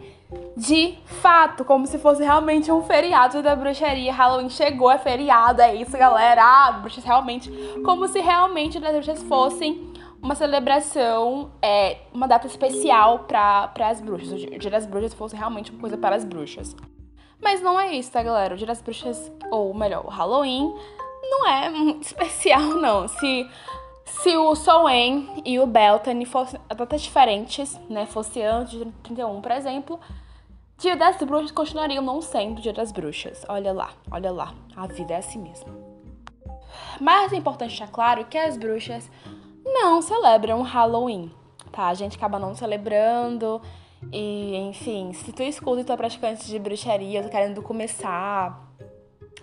de 0.55 0.97
fato, 1.05 1.63
como 1.63 1.87
se 1.87 1.97
fosse 1.97 2.21
realmente 2.21 2.71
um 2.71 2.83
feriado 2.83 3.41
da 3.41 3.55
bruxaria. 3.55 4.13
Halloween 4.13 4.49
chegou, 4.49 4.91
é 4.91 4.97
feriado, 4.97 5.61
é 5.61 5.73
isso, 5.75 5.97
galera. 5.97 6.43
Ah, 6.43 6.71
bruxas 6.73 7.03
realmente. 7.03 7.49
Como 7.83 8.07
se 8.07 8.19
realmente 8.19 8.77
as 8.77 8.93
bruxas 8.93 9.23
fossem 9.23 9.93
uma 10.21 10.35
celebração, 10.35 11.51
é, 11.61 11.97
uma 12.13 12.27
data 12.27 12.47
especial 12.47 13.19
para 13.19 13.71
as 13.79 14.01
bruxas. 14.01 14.43
O 14.43 14.57
Dia 14.57 14.71
das 14.71 14.85
Bruxas 14.85 15.13
fosse 15.13 15.35
realmente 15.35 15.71
uma 15.71 15.79
coisa 15.79 15.97
para 15.97 16.15
as 16.15 16.23
bruxas. 16.23 16.75
Mas 17.39 17.61
não 17.61 17.79
é 17.79 17.95
isso, 17.95 18.11
tá, 18.11 18.23
galera? 18.23 18.55
O 18.55 18.57
Dia 18.57 18.67
das 18.67 18.81
Bruxas, 18.81 19.31
ou 19.51 19.73
melhor, 19.73 20.05
o 20.05 20.09
Halloween, 20.09 20.73
não 21.23 21.47
é 21.47 21.69
muito 21.69 22.03
especial, 22.07 22.61
não. 22.61 23.07
Se, 23.07 23.49
se 24.05 24.35
o 24.35 24.55
Soen 24.55 25.41
e 25.45 25.59
o 25.59 25.67
Beltane 25.67 26.25
fossem 26.25 26.59
datas 26.75 27.01
diferentes, 27.01 27.79
né? 27.89 28.05
Fosse 28.05 28.41
antes 28.41 28.79
de 28.79 28.85
31, 29.03 29.41
por 29.41 29.51
exemplo, 29.51 29.99
Dia 30.79 30.95
das 30.95 31.17
Bruxas 31.17 31.51
continuariam 31.51 32.03
não 32.03 32.21
sendo 32.21 32.61
Dia 32.61 32.73
das 32.73 32.91
Bruxas. 32.91 33.45
Olha 33.47 33.71
lá, 33.71 33.91
olha 34.11 34.31
lá. 34.31 34.53
A 34.75 34.87
vida 34.87 35.13
é 35.13 35.17
assim 35.17 35.39
mesmo. 35.39 35.97
Mas 36.99 37.31
é 37.33 37.35
importante 37.35 37.69
deixar 37.69 37.87
claro 37.87 38.25
que 38.25 38.37
as 38.37 38.57
bruxas 38.57 39.09
não 39.73 40.01
celebram 40.01 40.61
Halloween, 40.61 41.31
tá? 41.71 41.87
A 41.87 41.93
gente 41.93 42.17
acaba 42.17 42.39
não 42.39 42.55
celebrando. 42.55 43.61
E, 44.11 44.55
enfim, 44.55 45.11
se 45.13 45.31
tu 45.31 45.41
escuta 45.43 45.81
e 45.81 45.83
tu 45.83 45.91
é 45.91 45.97
praticante 45.97 46.45
de 46.45 46.59
bruxaria, 46.59 47.23
tu 47.23 47.29
querendo 47.29 47.61
começar, 47.61 48.61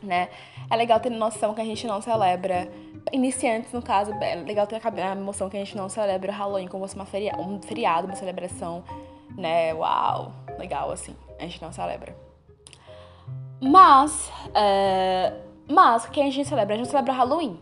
né? 0.02 0.28
É 0.70 0.76
legal 0.76 1.00
ter 1.00 1.10
noção 1.10 1.54
que 1.54 1.60
a 1.60 1.64
gente 1.64 1.86
não 1.86 2.00
celebra. 2.00 2.70
Iniciantes, 3.12 3.72
no 3.72 3.82
caso, 3.82 4.12
é 4.12 4.36
legal 4.36 4.66
ter 4.66 4.80
a 5.02 5.14
noção 5.14 5.50
que 5.50 5.56
a 5.56 5.60
gente 5.60 5.76
não 5.76 5.88
celebra 5.88 6.32
o 6.32 6.34
Halloween 6.34 6.68
como 6.68 6.86
se 6.88 6.94
fosse 6.94 6.96
uma 6.96 7.06
feria, 7.06 7.36
um 7.38 7.60
feriado, 7.60 8.06
uma 8.06 8.16
celebração, 8.16 8.82
né? 9.36 9.74
Uau, 9.74 10.32
legal, 10.58 10.90
assim. 10.90 11.14
A 11.38 11.42
gente 11.42 11.60
não 11.60 11.72
celebra. 11.72 12.16
Mas, 13.60 14.30
é, 14.54 15.32
mas 15.68 16.04
o 16.04 16.10
que 16.10 16.20
a 16.20 16.24
gente 16.24 16.44
celebra? 16.48 16.74
A 16.74 16.78
gente 16.78 16.88
celebra 16.88 17.12
Halloween. 17.12 17.60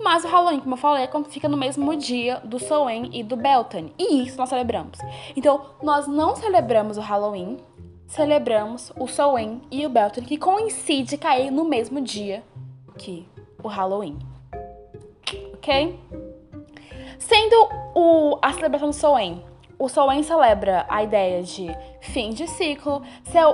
Mas 0.00 0.24
o 0.24 0.28
Halloween, 0.28 0.60
como 0.60 0.74
eu 0.74 0.78
falei, 0.78 1.04
é 1.04 1.24
fica 1.24 1.48
no 1.48 1.56
mesmo 1.56 1.94
dia 1.96 2.40
do 2.44 2.58
Samhain 2.58 3.10
e 3.12 3.22
do 3.22 3.36
Beltane. 3.36 3.94
E 3.98 4.22
isso 4.24 4.36
nós 4.36 4.48
celebramos. 4.48 4.98
Então, 5.36 5.62
nós 5.82 6.06
não 6.06 6.34
celebramos 6.34 6.96
o 6.96 7.00
Halloween, 7.00 7.58
celebramos 8.06 8.92
o 8.98 9.06
Samhain 9.06 9.62
e 9.70 9.86
o 9.86 9.88
Beltane, 9.88 10.26
que 10.26 10.36
coincide 10.36 11.16
cair 11.16 11.50
no 11.50 11.64
mesmo 11.64 12.00
dia 12.00 12.42
que 12.98 13.26
o 13.62 13.68
Halloween. 13.68 14.18
Ok? 15.54 15.98
Sendo 17.18 17.68
o, 17.94 18.38
a 18.42 18.52
celebração 18.52 18.88
do 18.88 18.94
Samhain, 18.94 19.42
o 19.78 19.88
Samhain 19.88 20.22
celebra 20.22 20.84
a 20.88 21.02
ideia 21.02 21.42
de 21.42 21.68
fim 22.00 22.30
de 22.30 22.46
ciclo. 22.46 23.02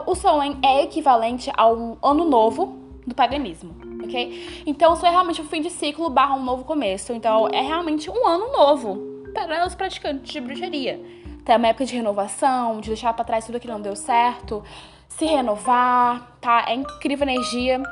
O 0.07 0.15
Samhain 0.15 0.59
é 0.63 0.83
equivalente 0.83 1.51
a 1.57 1.69
um 1.71 1.97
ano 2.03 2.25
novo 2.25 2.79
do 3.07 3.15
paganismo 3.15 3.90
ok? 4.03 4.63
Então, 4.67 4.95
isso 4.95 5.07
é 5.07 5.11
realmente 5.11 5.41
um 5.41 5.45
fim 5.45 5.61
de 5.61 5.71
ciclo 5.71 6.09
barra 6.11 6.35
um 6.35 6.43
novo 6.43 6.65
começo. 6.65 7.13
Então, 7.13 7.49
é 7.49 7.61
realmente 7.61 8.11
um 8.11 8.27
ano 8.27 8.53
novo 8.53 9.11
para 9.33 9.67
os 9.67 9.75
praticantes 9.75 10.33
de 10.33 10.41
bruxaria. 10.41 11.01
Tem 11.45 11.57
uma 11.57 11.69
época 11.69 11.85
de 11.85 11.97
renovação, 11.97 12.81
de 12.81 12.89
deixar 12.89 13.13
para 13.13 13.25
trás 13.25 13.47
tudo 13.47 13.59
que 13.59 13.69
não 13.69 13.81
deu 13.81 13.97
certo, 13.97 14.63
se 15.09 15.25
renovar, 15.25 16.37
tá? 16.41 16.65
É 16.69 16.75
incrível 16.75 17.27
energia. 17.27 17.83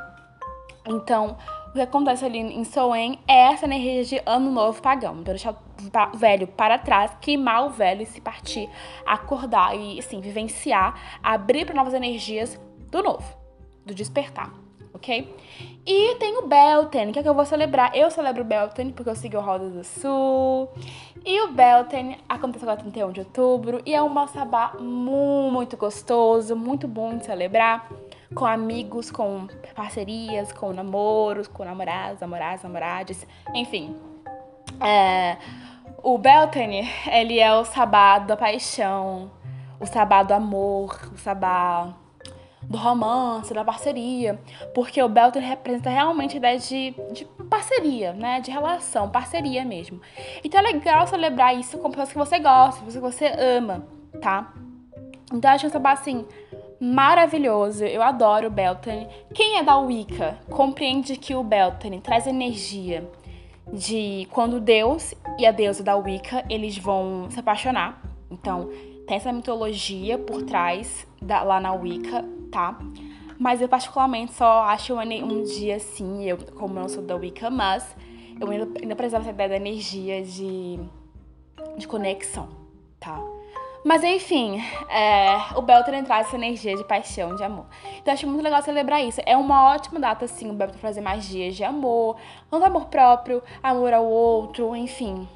Então, 0.87 1.37
o 1.69 1.73
que 1.73 1.81
acontece 1.81 2.25
ali 2.25 2.39
em 2.39 2.65
Soen 2.65 3.19
é 3.27 3.53
essa 3.53 3.67
energia 3.67 4.05
de 4.05 4.23
ano 4.27 4.51
novo 4.51 4.81
pagão. 4.81 5.15
Então, 5.15 5.35
deixar 5.35 5.55
o 6.13 6.17
velho 6.17 6.47
para 6.47 6.79
trás, 6.79 7.13
queimar 7.21 7.67
o 7.67 7.71
velho 7.71 8.03
e 8.03 8.07
se 8.07 8.21
partir, 8.21 8.69
acordar 9.07 9.77
e, 9.77 9.99
assim, 9.99 10.21
vivenciar, 10.21 11.19
abrir 11.23 11.65
para 11.65 11.75
novas 11.75 11.95
energias 11.95 12.61
do 12.91 13.03
novo, 13.03 13.37
do 13.85 13.95
despertar 13.95 14.68
ok? 14.99 15.37
E 15.87 16.17
tem 16.17 16.37
o 16.37 16.47
Belten, 16.47 17.13
que 17.13 17.19
é 17.19 17.23
que 17.23 17.29
eu 17.29 17.35
vou 17.35 17.47
celebrar. 17.47 17.97
Eu 17.97 18.11
celebro 18.11 18.43
o 18.43 18.45
Belten 18.45 18.91
porque 18.91 19.09
eu 19.09 19.17
sigo 19.17 19.39
o 19.39 19.41
Roda 19.41 19.71
do 19.71 19.83
Sul. 19.83 20.69
E 21.25 21.41
o 21.43 21.53
Belten 21.53 22.19
acontece 22.29 22.65
agora 22.65 22.79
31 22.79 23.13
de 23.13 23.21
outubro 23.21 23.81
e 23.87 23.95
é 23.95 24.03
um 24.03 24.27
sabá 24.27 24.75
muito 24.79 25.77
gostoso, 25.77 26.55
muito 26.55 26.87
bom 26.87 27.17
de 27.17 27.25
celebrar. 27.25 27.89
Com 28.35 28.45
amigos, 28.45 29.11
com 29.11 29.47
parcerias, 29.75 30.53
com 30.53 30.73
namoros, 30.75 31.49
com 31.49 31.65
namorados, 31.65 32.21
namoradas, 32.21 32.63
namoradas, 32.63 33.27
enfim. 33.55 33.97
É, 34.81 35.39
o 36.03 36.19
Belten, 36.19 36.87
ele 37.11 37.39
é 37.39 37.55
o 37.55 37.65
sabá 37.65 38.19
da 38.19 38.37
paixão, 38.37 39.31
o 39.81 39.87
sabá 39.87 40.23
do 40.23 40.35
amor, 40.35 41.11
o 41.15 41.17
sabá 41.17 41.95
do 42.63 42.77
romance, 42.77 43.55
da 43.55 43.65
parceria, 43.65 44.39
porque 44.75 45.03
o 45.03 45.09
Belton 45.09 45.41
representa 45.41 45.91
realmente 45.91 46.35
a 46.35 46.39
ideia 46.39 46.59
de, 46.59 46.95
de 47.13 47.25
parceria, 47.49 48.13
né? 48.13 48.41
De 48.41 48.51
relação, 48.51 49.09
parceria 49.09 49.65
mesmo. 49.65 50.01
Então 50.45 50.61
é 50.61 50.63
legal 50.63 51.07
celebrar 51.07 51.57
isso 51.57 51.79
com 51.79 51.91
pessoas 51.91 52.13
que 52.13 52.19
você 52.19 52.39
gosta, 52.39 52.85
pessoas 52.85 52.95
que 52.95 53.01
você 53.01 53.27
ama, 53.27 53.87
tá? 54.21 54.53
Então 55.33 55.51
eu 55.51 55.55
acho 55.55 55.67
um 55.67 55.87
assim 55.89 56.27
maravilhoso. 56.81 57.85
Eu 57.85 58.03
adoro 58.03 58.47
o 58.47 58.51
Beltane. 58.51 59.09
Quem 59.35 59.59
é 59.59 59.63
da 59.63 59.79
Wicca 59.79 60.39
compreende 60.51 61.17
que 61.17 61.35
o 61.35 61.43
Beltane 61.43 62.01
traz 62.01 62.27
energia 62.27 63.09
de 63.73 64.27
quando 64.31 64.61
Deus 64.61 65.15
e 65.39 65.45
a 65.45 65.51
deusa 65.51 65.83
da 65.83 65.97
Wicca, 65.97 66.45
eles 66.49 66.79
vão 66.79 67.29
se 67.31 67.39
apaixonar. 67.39 68.01
Então, 68.31 68.71
tem 69.09 69.17
essa 69.17 69.33
mitologia 69.33 70.19
por 70.19 70.43
trás 70.43 71.07
da, 71.21 71.43
lá 71.43 71.59
na 71.59 71.73
Wicca, 71.73 72.23
tá? 72.53 72.79
Mas 73.39 73.63
eu 73.63 73.69
particularmente 73.69 74.35
só 74.35 74.65
acho 74.65 74.95
um, 74.95 75.43
dia 75.45 75.77
assim, 75.77 76.29
eu 76.29 76.37
como 76.37 76.75
eu 76.75 76.83
não 76.83 76.89
sou 76.91 77.03
da 77.03 77.17
Wicca, 77.17 77.49
mas 77.49 77.97
eu 78.39 78.51
ainda, 78.51 78.69
ainda 78.79 78.95
precisava 78.95 79.25
saber 79.25 79.49
da 79.49 79.57
energia 79.57 80.23
de, 80.23 80.79
de 81.79 81.89
conexão, 81.89 82.51
tá? 83.01 83.19
Mas 83.83 84.05
enfim, 84.05 84.61
é, 84.91 85.57
o 85.57 85.63
Belter 85.63 86.05
traz 86.05 86.27
essa 86.27 86.37
energia 86.37 86.77
de 86.77 86.85
paixão, 86.85 87.35
de 87.35 87.43
amor. 87.43 87.65
Então 87.97 88.13
acho 88.13 88.27
muito 88.27 88.43
legal 88.43 88.61
celebrar 88.61 89.03
isso. 89.03 89.23
É 89.25 89.37
uma 89.37 89.73
ótima 89.73 89.99
data, 89.99 90.27
assim, 90.27 90.51
o 90.51 90.53
Belter 90.53 90.79
fazer 90.79 91.01
magias 91.01 91.57
de 91.57 91.65
amor, 91.65 92.17
tanto 92.51 92.67
amor 92.67 92.87
próprio, 92.87 93.43
amor 93.63 93.95
ao 93.95 94.05
outro, 94.05 94.77
enfim. 94.77 95.27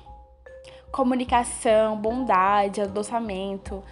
Comunicação, 0.92 1.96
bondade, 1.96 2.82
adoçamento. 2.82 3.82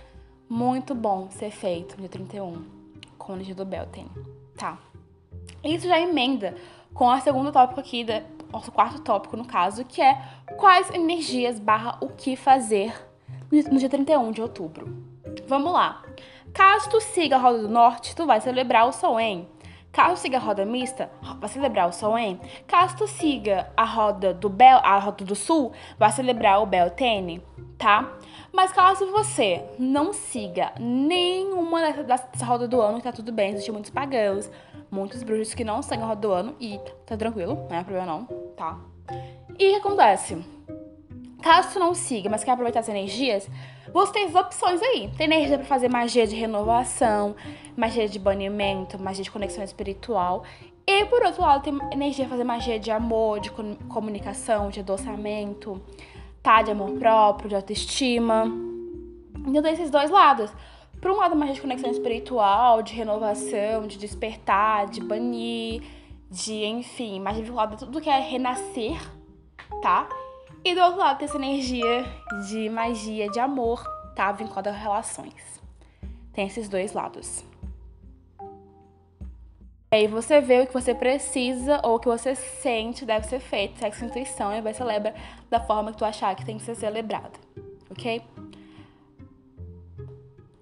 Muito 0.47 0.95
bom 0.95 1.30
ser 1.30 1.50
feito 1.50 1.92
no 1.95 2.00
dia 2.00 2.09
31, 2.11 2.62
com 3.16 3.33
energia 3.33 3.54
do 3.54 3.64
Belten. 3.64 4.07
Tá. 4.54 4.78
Isso 5.64 5.88
já 5.88 5.99
emenda 5.99 6.54
com 6.92 7.09
a 7.09 7.19
segunda 7.21 7.50
tópico 7.50 7.80
aqui, 7.80 8.04
da, 8.04 8.23
nosso 8.52 8.71
quarto 8.71 9.00
tópico 9.00 9.37
no 9.37 9.47
caso, 9.47 9.85
que 9.85 10.02
é 10.02 10.21
quais 10.59 10.90
energias 10.90 11.59
barra 11.59 11.97
o 12.02 12.09
que 12.09 12.37
fazer 12.37 12.92
no 13.50 13.78
dia 13.78 13.88
31 13.88 14.30
de 14.30 14.42
outubro. 14.42 14.95
Vamos 15.47 15.73
lá. 15.73 16.02
Caso 16.52 16.90
tu 16.90 17.00
siga 17.00 17.37
a 17.37 17.38
Roda 17.38 17.62
do 17.62 17.69
Norte, 17.69 18.14
tu 18.14 18.26
vai 18.26 18.40
celebrar 18.40 18.87
o 18.87 18.92
Soen. 18.92 19.49
Caso 19.93 20.23
siga 20.23 20.37
a 20.37 20.41
roda 20.41 20.65
mista, 20.65 21.11
vai 21.41 21.49
celebrar 21.49 21.89
o 21.89 21.93
Soen. 21.93 22.41
Caso 22.67 22.97
tu 22.97 23.07
siga 23.09 23.71
a 23.77 23.85
roda 23.85 24.33
do 24.33 24.49
Bel, 24.49 24.79
a 24.85 24.99
roda 24.99 25.25
do 25.25 25.35
Sul, 25.35 25.73
vai 25.99 26.13
celebrar 26.13 26.63
o 26.63 26.67
Beltene, 26.67 27.43
tá? 27.77 28.09
Mas 28.53 28.73
caso 28.73 29.11
você 29.11 29.65
não 29.79 30.13
siga 30.13 30.73
nenhuma 30.79 31.81
dessas 31.81 32.07
dessa 32.07 32.45
roda 32.45 32.69
do 32.69 32.81
ano, 32.81 33.01
tá 33.01 33.13
tudo 33.13 33.33
bem, 33.33 33.51
existem 33.51 33.73
muitos 33.73 33.91
pagãos, 33.91 34.51
muitos 34.91 35.23
bruxos 35.23 35.55
que 35.55 35.65
não 35.65 35.83
seguem 35.83 36.05
a 36.05 36.09
roda 36.09 36.21
do 36.21 36.33
ano 36.33 36.57
e 36.61 36.79
tá 37.07 37.17
tranquilo, 37.17 37.67
não 37.69 37.77
é 37.77 37.83
problema 37.83 38.07
não, 38.07 38.25
tá? 38.57 38.79
E 39.59 39.69
o 39.69 39.71
que 39.71 39.77
acontece? 39.77 40.45
Caso 41.43 41.79
não 41.79 41.95
siga, 41.95 42.29
mas 42.29 42.45
quer 42.45 42.53
aproveitar 42.53 42.81
as 42.81 42.89
energias, 42.89 43.49
você 43.93 44.13
tem 44.13 44.25
as 44.27 44.35
opções 44.35 44.83
aí. 44.83 45.11
Tem 45.17 45.27
energia 45.27 45.59
para 45.59 45.67
fazer 45.67 45.89
magia 45.89 46.27
de 46.27 46.37
renovação, 46.37 47.35
magia 47.77 48.09
de 48.09 48.19
banimento, 48.19 49.01
magia 49.03 49.25
de 49.25 49.31
conexão 49.31 49.65
espiritual. 49.65 50.45
E 50.87 51.05
por 51.07 51.23
outro 51.23 51.43
lado, 51.43 51.63
tem 51.63 51.79
energia 51.93 52.25
para 52.25 52.33
fazer 52.33 52.45
magia 52.45 52.79
de 52.79 52.91
amor, 52.91 53.41
de 53.41 53.51
comunicação, 53.89 54.71
de 54.71 54.81
adoçamento, 54.81 55.81
tá? 56.43 56.63
De 56.63 56.71
amor 56.71 56.93
próprio, 56.99 57.49
de 57.49 57.57
autoestima. 57.57 58.45
Então 59.47 59.63
tem 59.63 59.73
esses 59.73 59.91
dois 59.91 60.11
lados. 60.11 60.53
Por 61.01 61.11
um 61.11 61.17
lado, 61.17 61.35
magia 61.35 61.55
de 61.55 61.61
conexão 61.63 61.91
espiritual, 61.91 62.83
de 62.83 62.93
renovação, 62.93 63.87
de 63.87 63.97
despertar, 63.97 64.87
de 64.87 65.01
banir, 65.01 65.83
de, 66.31 66.65
enfim, 66.67 67.19
magia 67.19 67.43
vinculada 67.43 67.75
a 67.75 67.79
tudo 67.79 68.01
que 68.01 68.11
é 68.11 68.19
renascer, 68.21 69.01
tá? 69.81 70.07
E 70.62 70.75
do 70.75 70.81
outro 70.81 70.99
lado 70.99 71.19
tem 71.19 71.26
essa 71.26 71.37
energia 71.38 72.05
de 72.49 72.69
magia, 72.69 73.31
de 73.31 73.40
amor, 73.40 73.83
tá? 74.14 74.31
Vinculada 74.31 74.71
a 74.71 74.73
relações. 74.73 75.61
Tem 76.33 76.47
esses 76.47 76.69
dois 76.69 76.93
lados. 76.93 77.45
E 79.93 79.97
aí 79.97 80.07
você 80.07 80.40
vê 80.40 80.61
o 80.61 80.67
que 80.67 80.73
você 80.73 80.95
precisa 80.95 81.81
ou 81.83 81.97
o 81.97 81.99
que 81.99 82.07
você 82.07 82.35
sente 82.35 83.05
deve 83.05 83.26
ser 83.26 83.40
feito, 83.40 83.79
sexo 83.79 84.05
e 84.05 84.07
intuição, 84.07 84.52
e 84.55 84.61
vai 84.61 84.73
celebra 84.73 85.14
da 85.49 85.59
forma 85.59 85.90
que 85.90 85.99
tu 85.99 86.05
achar 86.05 86.37
que 86.37 86.45
tem 86.45 86.59
que 86.59 86.62
ser 86.62 86.76
celebrado, 86.76 87.40
ok? 87.90 88.23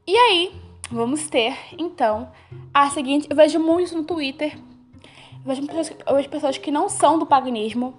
E 0.07 0.17
aí, 0.17 0.59
vamos 0.91 1.29
ter, 1.29 1.55
então, 1.77 2.33
a 2.73 2.89
seguinte... 2.89 3.27
Eu 3.29 3.37
vejo 3.37 3.61
muito 3.61 3.95
no 3.95 4.05
Twitter, 4.05 4.57
eu 4.57 5.45
vejo 5.45 5.67
pessoas, 5.67 5.97
eu 6.07 6.15
vejo 6.15 6.29
pessoas 6.31 6.57
que 6.57 6.71
não 6.71 6.89
são 6.89 7.19
do 7.19 7.27
paganismo 7.27 7.93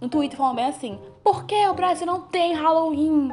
no 0.00 0.08
Twitter 0.08 0.38
falando 0.38 0.56
bem 0.56 0.66
assim: 0.66 1.00
por 1.24 1.46
que 1.46 1.66
o 1.66 1.74
Brasil 1.74 2.06
não 2.06 2.20
tem 2.20 2.52
Halloween? 2.52 3.30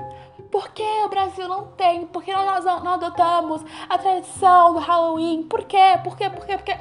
Por 0.49 0.69
que 0.69 0.83
o 1.05 1.09
Brasil 1.09 1.47
não 1.47 1.67
tem? 1.67 2.07
Por 2.07 2.23
que 2.23 2.33
nós 2.33 2.63
não 2.63 2.93
adotamos 2.93 3.61
a 3.89 3.97
tradição 3.97 4.73
do 4.73 4.79
Halloween? 4.79 5.43
Por 5.43 5.65
quê? 5.65 5.99
Por 6.01 6.15
quê? 6.17 6.29
Por 6.29 6.45
quê? 6.45 6.57
Por 6.57 6.63
quê? 6.63 6.77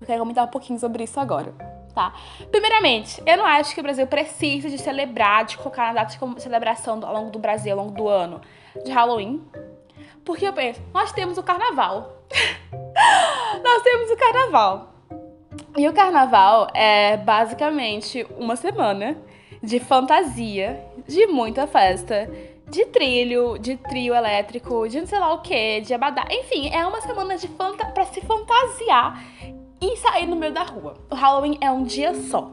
Eu 0.00 0.06
quero 0.06 0.20
comentar 0.20 0.44
um 0.46 0.50
pouquinho 0.50 0.78
sobre 0.78 1.04
isso 1.04 1.20
agora, 1.20 1.52
tá? 1.94 2.14
Primeiramente, 2.50 3.22
eu 3.26 3.36
não 3.36 3.44
acho 3.44 3.74
que 3.74 3.80
o 3.80 3.82
Brasil 3.82 4.06
precisa 4.06 4.70
de 4.70 4.78
celebrar, 4.78 5.44
de 5.44 5.58
colocar 5.58 5.88
na 5.88 6.02
data 6.02 6.16
de 6.16 6.42
celebração 6.42 6.98
ao 7.04 7.12
longo 7.12 7.30
do 7.30 7.38
Brasil, 7.38 7.78
ao 7.78 7.84
longo 7.84 7.94
do 7.94 8.08
ano, 8.08 8.40
de 8.82 8.90
Halloween. 8.90 9.44
Porque 10.24 10.48
eu 10.48 10.52
penso, 10.54 10.80
nós 10.94 11.12
temos 11.12 11.36
o 11.36 11.42
carnaval. 11.42 12.24
nós 13.62 13.82
temos 13.82 14.10
o 14.10 14.16
carnaval. 14.16 14.94
E 15.76 15.86
o 15.86 15.92
carnaval 15.92 16.68
é 16.74 17.18
basicamente 17.18 18.26
uma 18.38 18.56
semana 18.56 19.16
de 19.62 19.78
fantasia, 19.78 20.84
de 21.06 21.26
muita 21.26 21.66
festa, 21.66 22.30
de 22.68 22.86
trilho, 22.86 23.58
de 23.58 23.76
trio 23.76 24.14
elétrico, 24.14 24.88
de 24.88 25.00
não 25.00 25.06
sei 25.06 25.18
lá 25.18 25.34
o 25.34 25.42
que, 25.42 25.80
de 25.80 25.92
abadá. 25.92 26.24
Enfim, 26.30 26.70
é 26.72 26.86
uma 26.86 27.00
semana 27.00 27.36
de 27.36 27.48
fanta 27.48 27.84
para 27.86 28.06
se 28.06 28.20
fantasiar 28.20 29.22
e 29.80 29.96
sair 29.96 30.26
no 30.26 30.36
meio 30.36 30.52
da 30.52 30.62
rua. 30.62 30.94
O 31.10 31.14
Halloween 31.14 31.58
é 31.60 31.70
um 31.70 31.82
dia 31.82 32.14
só. 32.14 32.50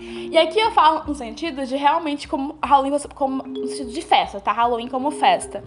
E 0.00 0.38
aqui 0.38 0.60
eu 0.60 0.70
falo 0.70 1.04
no 1.06 1.14
sentido 1.14 1.66
de 1.66 1.76
realmente 1.76 2.28
como 2.28 2.56
Halloween 2.62 2.96
como 3.14 3.42
no 3.42 3.66
sentido 3.66 3.90
de 3.90 4.02
festa, 4.02 4.40
tá? 4.40 4.52
Halloween 4.52 4.88
como 4.88 5.10
festa. 5.10 5.64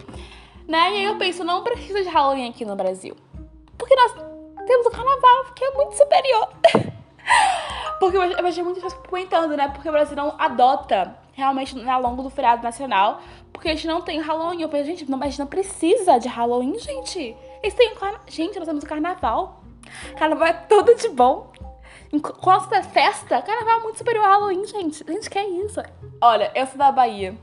Né? 0.68 0.78
E 0.78 0.96
aí 0.98 1.04
eu 1.04 1.18
penso, 1.18 1.44
não 1.44 1.64
precisa 1.64 2.02
de 2.02 2.08
Halloween 2.08 2.50
aqui 2.50 2.64
no 2.64 2.76
Brasil. 2.76 3.16
Porque 3.78 3.96
nós 3.96 4.14
temos 4.66 4.86
o 4.86 4.92
carnaval, 4.92 5.46
que 5.54 5.66
é 5.66 5.72
muito 5.72 5.98
superior. 5.98 6.48
Porque 8.02 8.18
eu 8.18 8.42
vejo 8.42 8.64
muitas 8.64 8.84
pessoas 8.84 9.08
comentando, 9.08 9.56
né? 9.56 9.68
Porque 9.68 9.88
o 9.88 9.92
Brasil 9.92 10.16
não 10.16 10.34
adota 10.40 11.16
realmente 11.34 11.80
ao 11.88 12.02
longo 12.02 12.24
do 12.24 12.32
feriado 12.32 12.64
nacional. 12.64 13.22
Porque 13.54 13.70
a 13.70 13.76
gente 13.76 13.86
não 13.86 14.02
tem 14.02 14.20
Halloween. 14.20 14.64
Eu 14.64 14.70
penso, 14.70 14.86
gente, 14.86 15.08
não, 15.08 15.22
a 15.22 15.28
gente 15.28 15.38
não 15.38 15.46
precisa 15.46 16.18
de 16.18 16.28
Halloween, 16.28 16.80
gente. 16.80 17.38
Eles 17.62 17.76
têm 17.76 17.94
carna... 17.94 18.20
Gente, 18.26 18.58
nós 18.58 18.68
temos 18.68 18.84
o 18.84 18.88
carnaval. 18.88 19.62
Carnaval 20.18 20.48
é 20.48 20.54
tudo 20.54 20.96
de 20.96 21.10
bom. 21.10 21.52
Enquanto 22.12 22.74
é 22.74 22.82
festa, 22.82 23.40
carnaval 23.40 23.82
é 23.82 23.84
muito 23.84 24.00
superior 24.00 24.26
ao 24.26 24.32
Halloween, 24.32 24.66
gente. 24.66 25.06
Gente 25.08 25.30
quer 25.30 25.46
isso. 25.46 25.80
Olha, 26.20 26.52
eu 26.56 26.66
sou 26.66 26.80
da 26.80 26.92
Bahia. 26.92 27.38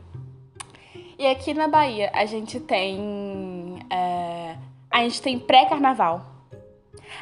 E 1.17 1.25
aqui 1.25 1.55
na 1.55 1.69
Bahia 1.69 2.11
a 2.13 2.27
gente 2.27 2.59
tem. 2.59 3.79
É... 3.89 4.57
A 4.91 5.03
gente 5.03 5.23
tem 5.23 5.39
pré-carnaval 5.39 6.39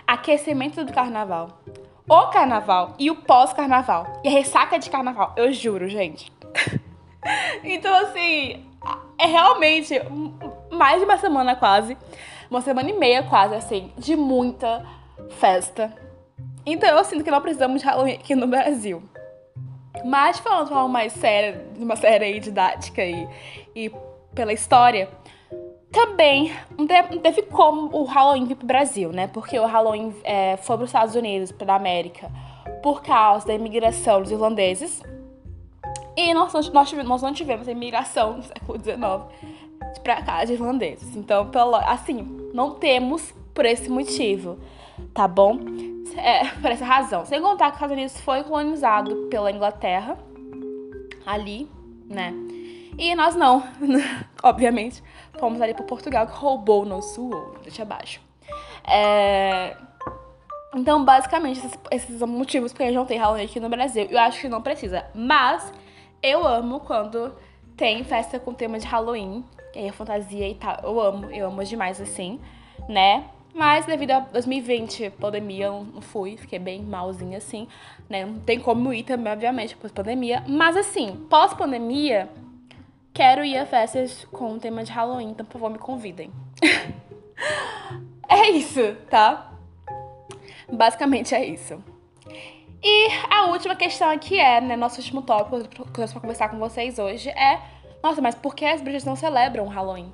aquecimento 0.07 0.85
do 0.85 0.92
carnaval, 0.92 1.61
o 2.09 2.27
carnaval 2.29 2.95
e 2.99 3.11
o 3.11 3.16
pós-carnaval. 3.16 4.21
E 4.23 4.29
a 4.29 4.31
ressaca 4.31 4.79
de 4.79 4.88
carnaval, 4.90 5.33
eu 5.37 5.53
juro, 5.53 5.88
gente. 5.88 6.33
então, 7.64 7.95
assim, 8.05 8.64
é 9.19 9.27
realmente 9.27 9.95
mais 10.71 10.99
de 10.99 11.05
uma 11.05 11.19
semana 11.19 11.57
quase, 11.57 11.97
uma 12.51 12.61
semana 12.61 12.90
e 12.90 12.92
meia 12.92 13.23
quase, 13.23 13.55
assim, 13.55 13.92
de 13.99 14.16
muita 14.16 14.85
festa. 15.38 15.92
Então 16.64 16.88
eu 16.88 17.05
sinto 17.05 17.23
que 17.23 17.31
não 17.31 17.40
precisamos 17.40 17.81
de 17.81 17.87
Halloween 17.87 18.14
aqui 18.14 18.35
no 18.35 18.47
Brasil. 18.47 19.03
Mas 20.05 20.38
falando 20.38 20.64
de 20.64 20.71
forma 20.71 20.88
mais 20.88 21.12
séria, 21.12 21.64
de 21.75 21.83
uma 21.83 21.97
série 21.97 22.38
didática 22.40 23.05
e, 23.05 23.29
e 23.75 23.92
pela 24.35 24.53
história, 24.53 25.09
também 25.97 26.53
não 26.77 26.87
teve 26.87 27.41
como 27.45 27.89
o 27.97 28.05
Halloween 28.05 28.45
vir 28.45 28.55
pro 28.55 28.67
Brasil, 28.67 29.11
né? 29.13 29.29
Porque 29.29 29.59
o 29.59 29.65
Halloween 29.65 30.15
é, 30.25 30.59
foi 30.59 30.77
para 30.77 30.85
os 30.85 30.91
Estados 30.91 31.15
Unidos, 31.15 31.51
para 31.51 31.73
a 31.73 31.77
América, 31.77 32.31
por 32.83 33.03
causa 33.03 33.47
da 33.47 33.55
imigração 33.55 34.21
dos 34.21 34.31
irlandeses. 34.31 35.03
E 36.15 36.35
nós, 36.35 36.53
nós, 36.53 36.93
nós 36.93 37.23
não 37.23 37.33
tivemos 37.33 37.67
a 37.67 37.73
imigração 37.73 38.35
no 38.37 38.43
século 38.43 38.79
XIX 38.79 39.01
para 40.03 40.21
cá 40.23 40.45
de 40.45 40.53
irlandeses. 40.53 41.17
Então, 41.17 41.49
pelo, 41.49 41.77
assim, 41.77 42.51
não 42.53 42.75
temos 42.75 43.35
por 43.55 43.65
esse 43.65 43.89
motivo, 43.89 44.59
tá 45.15 45.27
bom? 45.27 45.59
É, 46.15 46.45
por 46.61 46.71
essa 46.71 46.85
razão. 46.85 47.25
Sem 47.25 47.41
contar 47.41 47.71
que 47.71 47.71
os 47.71 47.77
Estados 47.77 47.97
Unidos 47.97 48.21
foi 48.21 48.45
colonizado 48.45 49.29
pela 49.31 49.51
Inglaterra, 49.51 50.19
ali, 51.25 51.67
né? 52.07 52.35
E 52.99 53.15
nós 53.15 53.35
não, 53.35 53.63
obviamente 54.43 55.03
fomos 55.39 55.61
ali 55.61 55.75
para 55.75 55.85
Portugal, 55.85 56.27
que 56.27 56.35
roubou 56.35 56.83
o 56.83 56.87
nosso 56.87 57.25
ouro. 57.25 57.59
Deixa 57.63 57.83
abaixo. 57.83 58.21
É... 58.87 59.77
Então, 60.75 61.05
basicamente, 61.05 61.59
esses, 61.59 61.79
esses 61.91 62.19
são 62.19 62.29
motivos 62.29 62.73
porque 62.73 62.85
a 62.85 62.87
gente 62.87 62.97
não 62.97 63.07
tem 63.07 63.19
Halloween 63.19 63.45
aqui 63.45 63.61
no 63.61 63.69
Brasil. 63.69 64.07
Eu 64.11 64.19
acho 64.19 64.41
que 64.41 64.49
não 64.49 64.61
precisa. 64.61 65.07
Mas 65.15 65.73
eu 66.23 66.47
amo 66.47 66.81
quando 66.81 67.35
tem 67.77 68.05
festa 68.05 68.39
com 68.39 68.53
tema 68.53 68.79
de 68.79 68.87
Halloween, 68.87 69.45
que 69.73 69.79
é 69.79 69.93
fantasia 69.93 70.49
e 70.49 70.55
tal. 70.55 70.79
Eu 70.83 71.01
amo, 71.01 71.31
eu 71.31 71.47
amo 71.47 71.65
demais 71.65 72.01
assim, 72.01 72.41
né? 72.89 73.25
Mas 73.55 73.87
devido 73.87 74.11
a 74.11 74.21
2020, 74.21 75.11
pandemia, 75.19 75.67
eu 75.67 75.87
não 75.95 76.03
fui, 76.03 76.37
fiquei 76.37 76.59
bem 76.59 76.83
malzinha 76.83 77.39
assim, 77.39 77.67
né? 78.07 78.27
Não 78.27 78.39
tem 78.41 78.61
como 78.61 78.93
ir 78.93 79.03
também, 79.03 79.33
obviamente, 79.33 79.75
pós 79.77 79.91
pandemia. 79.91 80.45
Mas 80.47 80.77
assim, 80.77 81.27
pós 81.31 81.55
pandemia, 81.55 82.29
quero 83.17 83.43
ir 83.43 83.57
a 83.57 83.65
festas 83.65 84.27
com 84.27 84.53
o 84.53 84.61
tema 84.61 84.85
de 84.85 84.93
Halloween, 84.93 85.31
então 85.31 85.47
por 85.47 85.55
favor 85.55 85.71
me 85.71 85.79
convidem. 85.79 86.31
é 88.29 88.51
isso, 88.51 88.95
tá? 89.09 89.55
Basicamente 90.71 91.35
é 91.35 91.43
isso. 91.43 91.83
E 92.83 93.09
a 93.31 93.47
última 93.47 93.75
questão 93.75 94.11
aqui 94.11 94.39
é, 94.39 94.61
né, 94.61 94.77
nosso 94.77 95.01
último 95.01 95.23
tópico 95.23 95.91
que 95.91 96.03
eu 96.03 96.07
pra 96.09 96.21
conversar 96.21 96.51
com 96.51 96.59
vocês 96.59 96.99
hoje 96.99 97.31
é, 97.31 97.59
nossa, 98.03 98.21
mas 98.21 98.35
por 98.35 98.55
que 98.55 98.67
as 98.67 98.83
bruxas 98.83 99.05
não 99.05 99.17
celebram 99.17 99.67
Halloween? 99.67 100.13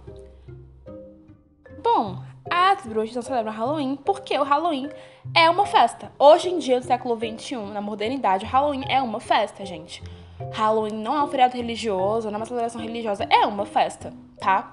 Bom, 1.82 2.22
as 2.48 2.86
bruxas 2.86 3.16
não 3.16 3.22
celebram 3.22 3.52
Halloween 3.52 3.96
porque 3.96 4.38
o 4.38 4.44
Halloween 4.44 4.88
é 5.34 5.50
uma 5.50 5.66
festa. 5.66 6.12
Hoje 6.20 6.50
em 6.50 6.58
dia, 6.60 6.78
no 6.78 6.86
século 6.86 7.18
XXI, 7.18 7.56
na 7.56 7.80
modernidade, 7.80 8.44
o 8.44 8.48
Halloween 8.48 8.84
é 8.88 9.02
uma 9.02 9.18
festa, 9.18 9.66
gente. 9.66 10.04
Halloween 10.52 10.94
não 10.94 11.16
é 11.16 11.22
um 11.22 11.28
feriado 11.28 11.56
religioso, 11.56 12.28
não 12.28 12.34
é 12.34 12.36
uma 12.38 12.46
celebração 12.46 12.80
religiosa, 12.80 13.24
é 13.24 13.46
uma 13.46 13.64
festa, 13.64 14.12
tá? 14.38 14.72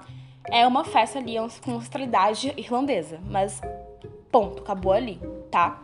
É 0.50 0.66
uma 0.66 0.84
festa 0.84 1.18
ali 1.18 1.36
com 1.62 1.76
ancestralidade 1.76 2.52
irlandesa, 2.56 3.20
mas 3.28 3.60
ponto, 4.30 4.62
acabou 4.62 4.92
ali, 4.92 5.20
tá? 5.50 5.80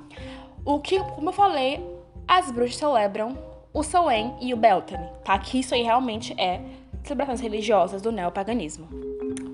O 0.64 0.80
que, 0.80 0.98
como 0.98 1.28
eu 1.28 1.32
falei, 1.32 1.84
as 2.26 2.50
bruxas 2.50 2.76
celebram 2.76 3.36
o 3.72 3.82
Samhain 3.82 4.34
e 4.40 4.52
o 4.52 4.56
Beltane, 4.56 5.08
tá? 5.24 5.38
Que 5.38 5.60
isso 5.60 5.74
aí 5.74 5.82
realmente 5.82 6.34
é 6.40 6.60
celebrações 7.04 7.40
religiosas 7.40 8.02
do 8.02 8.10
neopaganismo, 8.10 8.88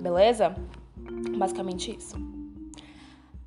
beleza? 0.01 0.55
Basicamente 1.37 1.95
isso. 1.95 2.17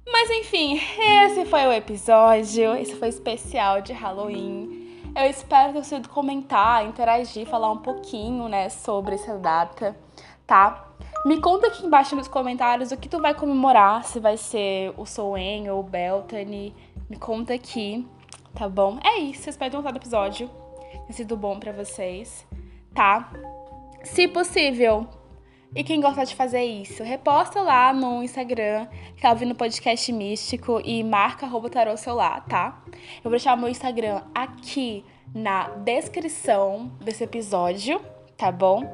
Mas 0.08 0.30
enfim, 0.30 0.80
esse 1.26 1.45
foi 1.45 1.65
o 1.65 1.74
episódio. 1.74 2.76
Esse 2.76 2.95
foi 2.95 3.10
especial 3.10 3.82
de 3.82 3.91
Halloween. 3.91 4.85
Eu 5.15 5.30
espero 5.30 5.71
ter 5.71 5.86
sido 5.86 6.10
comentar, 6.10 6.86
interagir, 6.86 7.47
falar 7.47 7.71
um 7.71 7.78
pouquinho, 7.78 8.49
né, 8.49 8.67
sobre 8.67 9.15
essa 9.15 9.38
data, 9.38 9.95
tá? 10.45 10.89
Me 11.25 11.39
conta 11.39 11.67
aqui 11.67 11.86
embaixo 11.86 12.17
nos 12.17 12.28
comentários 12.28 12.91
o 12.91 12.97
que 12.97 13.08
tu 13.08 13.21
vai 13.21 13.34
comemorar, 13.34 14.04
se 14.04 14.19
vai 14.19 14.36
ser 14.36 14.93
o 14.97 15.06
Soen 15.06 15.69
ou 15.69 15.80
o 15.80 15.84
Beltane. 15.84 16.75
Me 17.10 17.17
conta 17.17 17.54
aqui, 17.54 18.06
tá 18.54 18.67
bom? 18.67 18.99
É 19.04 19.19
isso, 19.19 19.49
espero 19.49 19.71
ter 19.71 19.78
gostado 19.78 19.97
do 19.97 20.01
episódio. 20.01 20.49
Tem 20.91 21.12
sido 21.13 21.38
bom 21.38 21.58
para 21.60 21.71
vocês, 21.71 22.45
tá? 22.93 23.32
Se 24.04 24.28
possível, 24.28 25.08
e 25.76 25.84
quem 25.84 26.00
gosta 26.00 26.26
de 26.26 26.34
fazer 26.34 26.64
isso, 26.64 27.04
reposta 27.04 27.62
lá 27.62 27.92
no 27.92 28.24
Instagram, 28.24 28.88
tá 29.20 29.30
ouvindo 29.32 29.54
podcast 29.54 30.10
místico 30.14 30.82
e 30.86 31.04
marca 31.04 31.46
arroba 31.46 31.70
tarô 31.70 31.98
celular, 31.98 32.46
tá? 32.46 32.82
Eu 33.18 33.24
vou 33.24 33.32
deixar 33.32 33.58
o 33.58 33.60
meu 33.60 33.68
Instagram 33.68 34.22
aqui 34.34 35.04
na 35.34 35.68
descrição 35.68 36.94
desse 37.02 37.26
episódio, 37.26 38.00
tá 38.38 38.54
bom? 38.54 38.86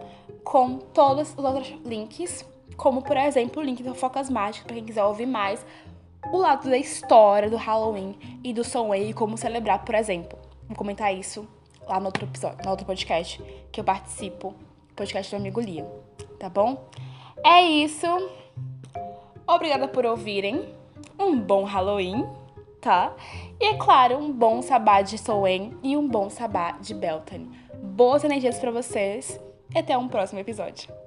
Com 0.43 0.79
todos 0.79 1.35
os 1.37 1.45
outros 1.45 1.71
links, 1.85 2.43
como 2.75 3.03
por 3.03 3.15
exemplo 3.15 3.61
o 3.61 3.65
link 3.65 3.83
do 3.83 3.93
Focas 3.93 4.27
Mágicas, 4.27 4.65
pra 4.65 4.75
quem 4.75 4.83
quiser 4.83 5.03
ouvir 5.03 5.27
mais 5.27 5.63
o 6.31 6.37
lado 6.37 6.67
da 6.67 6.77
história 6.79 7.47
do 7.47 7.57
Halloween 7.57 8.17
e 8.43 8.51
do 8.51 8.63
Samhain 8.63 9.11
e 9.11 9.13
como 9.13 9.37
celebrar, 9.37 9.85
por 9.85 9.93
exemplo. 9.93 10.39
Vou 10.67 10.75
comentar 10.75 11.13
isso 11.13 11.47
lá 11.87 11.99
no 11.99 12.07
outro 12.07 12.25
episódio, 12.25 12.65
no 12.65 12.71
outro 12.71 12.87
podcast 12.87 13.39
que 13.71 13.79
eu 13.79 13.83
participo, 13.83 14.55
podcast 14.95 15.29
do 15.29 15.37
amigo 15.37 15.61
Liam 15.61 16.10
tá 16.41 16.49
bom? 16.49 16.89
É 17.45 17.61
isso. 17.61 18.07
Obrigada 19.47 19.87
por 19.87 20.07
ouvirem. 20.07 20.73
Um 21.19 21.39
bom 21.39 21.63
Halloween, 21.63 22.25
tá? 22.81 23.15
E 23.59 23.65
é 23.65 23.77
claro, 23.77 24.17
um 24.17 24.31
bom 24.31 24.59
sabá 24.63 25.03
de 25.03 25.19
Soen 25.19 25.77
e 25.83 25.95
um 25.95 26.07
bom 26.07 26.31
sabá 26.31 26.71
de 26.71 26.95
Beltane. 26.95 27.47
Boas 27.75 28.23
energias 28.23 28.57
para 28.57 28.71
vocês 28.71 29.39
e 29.73 29.77
até 29.77 29.95
um 29.95 30.07
próximo 30.07 30.39
episódio. 30.39 31.00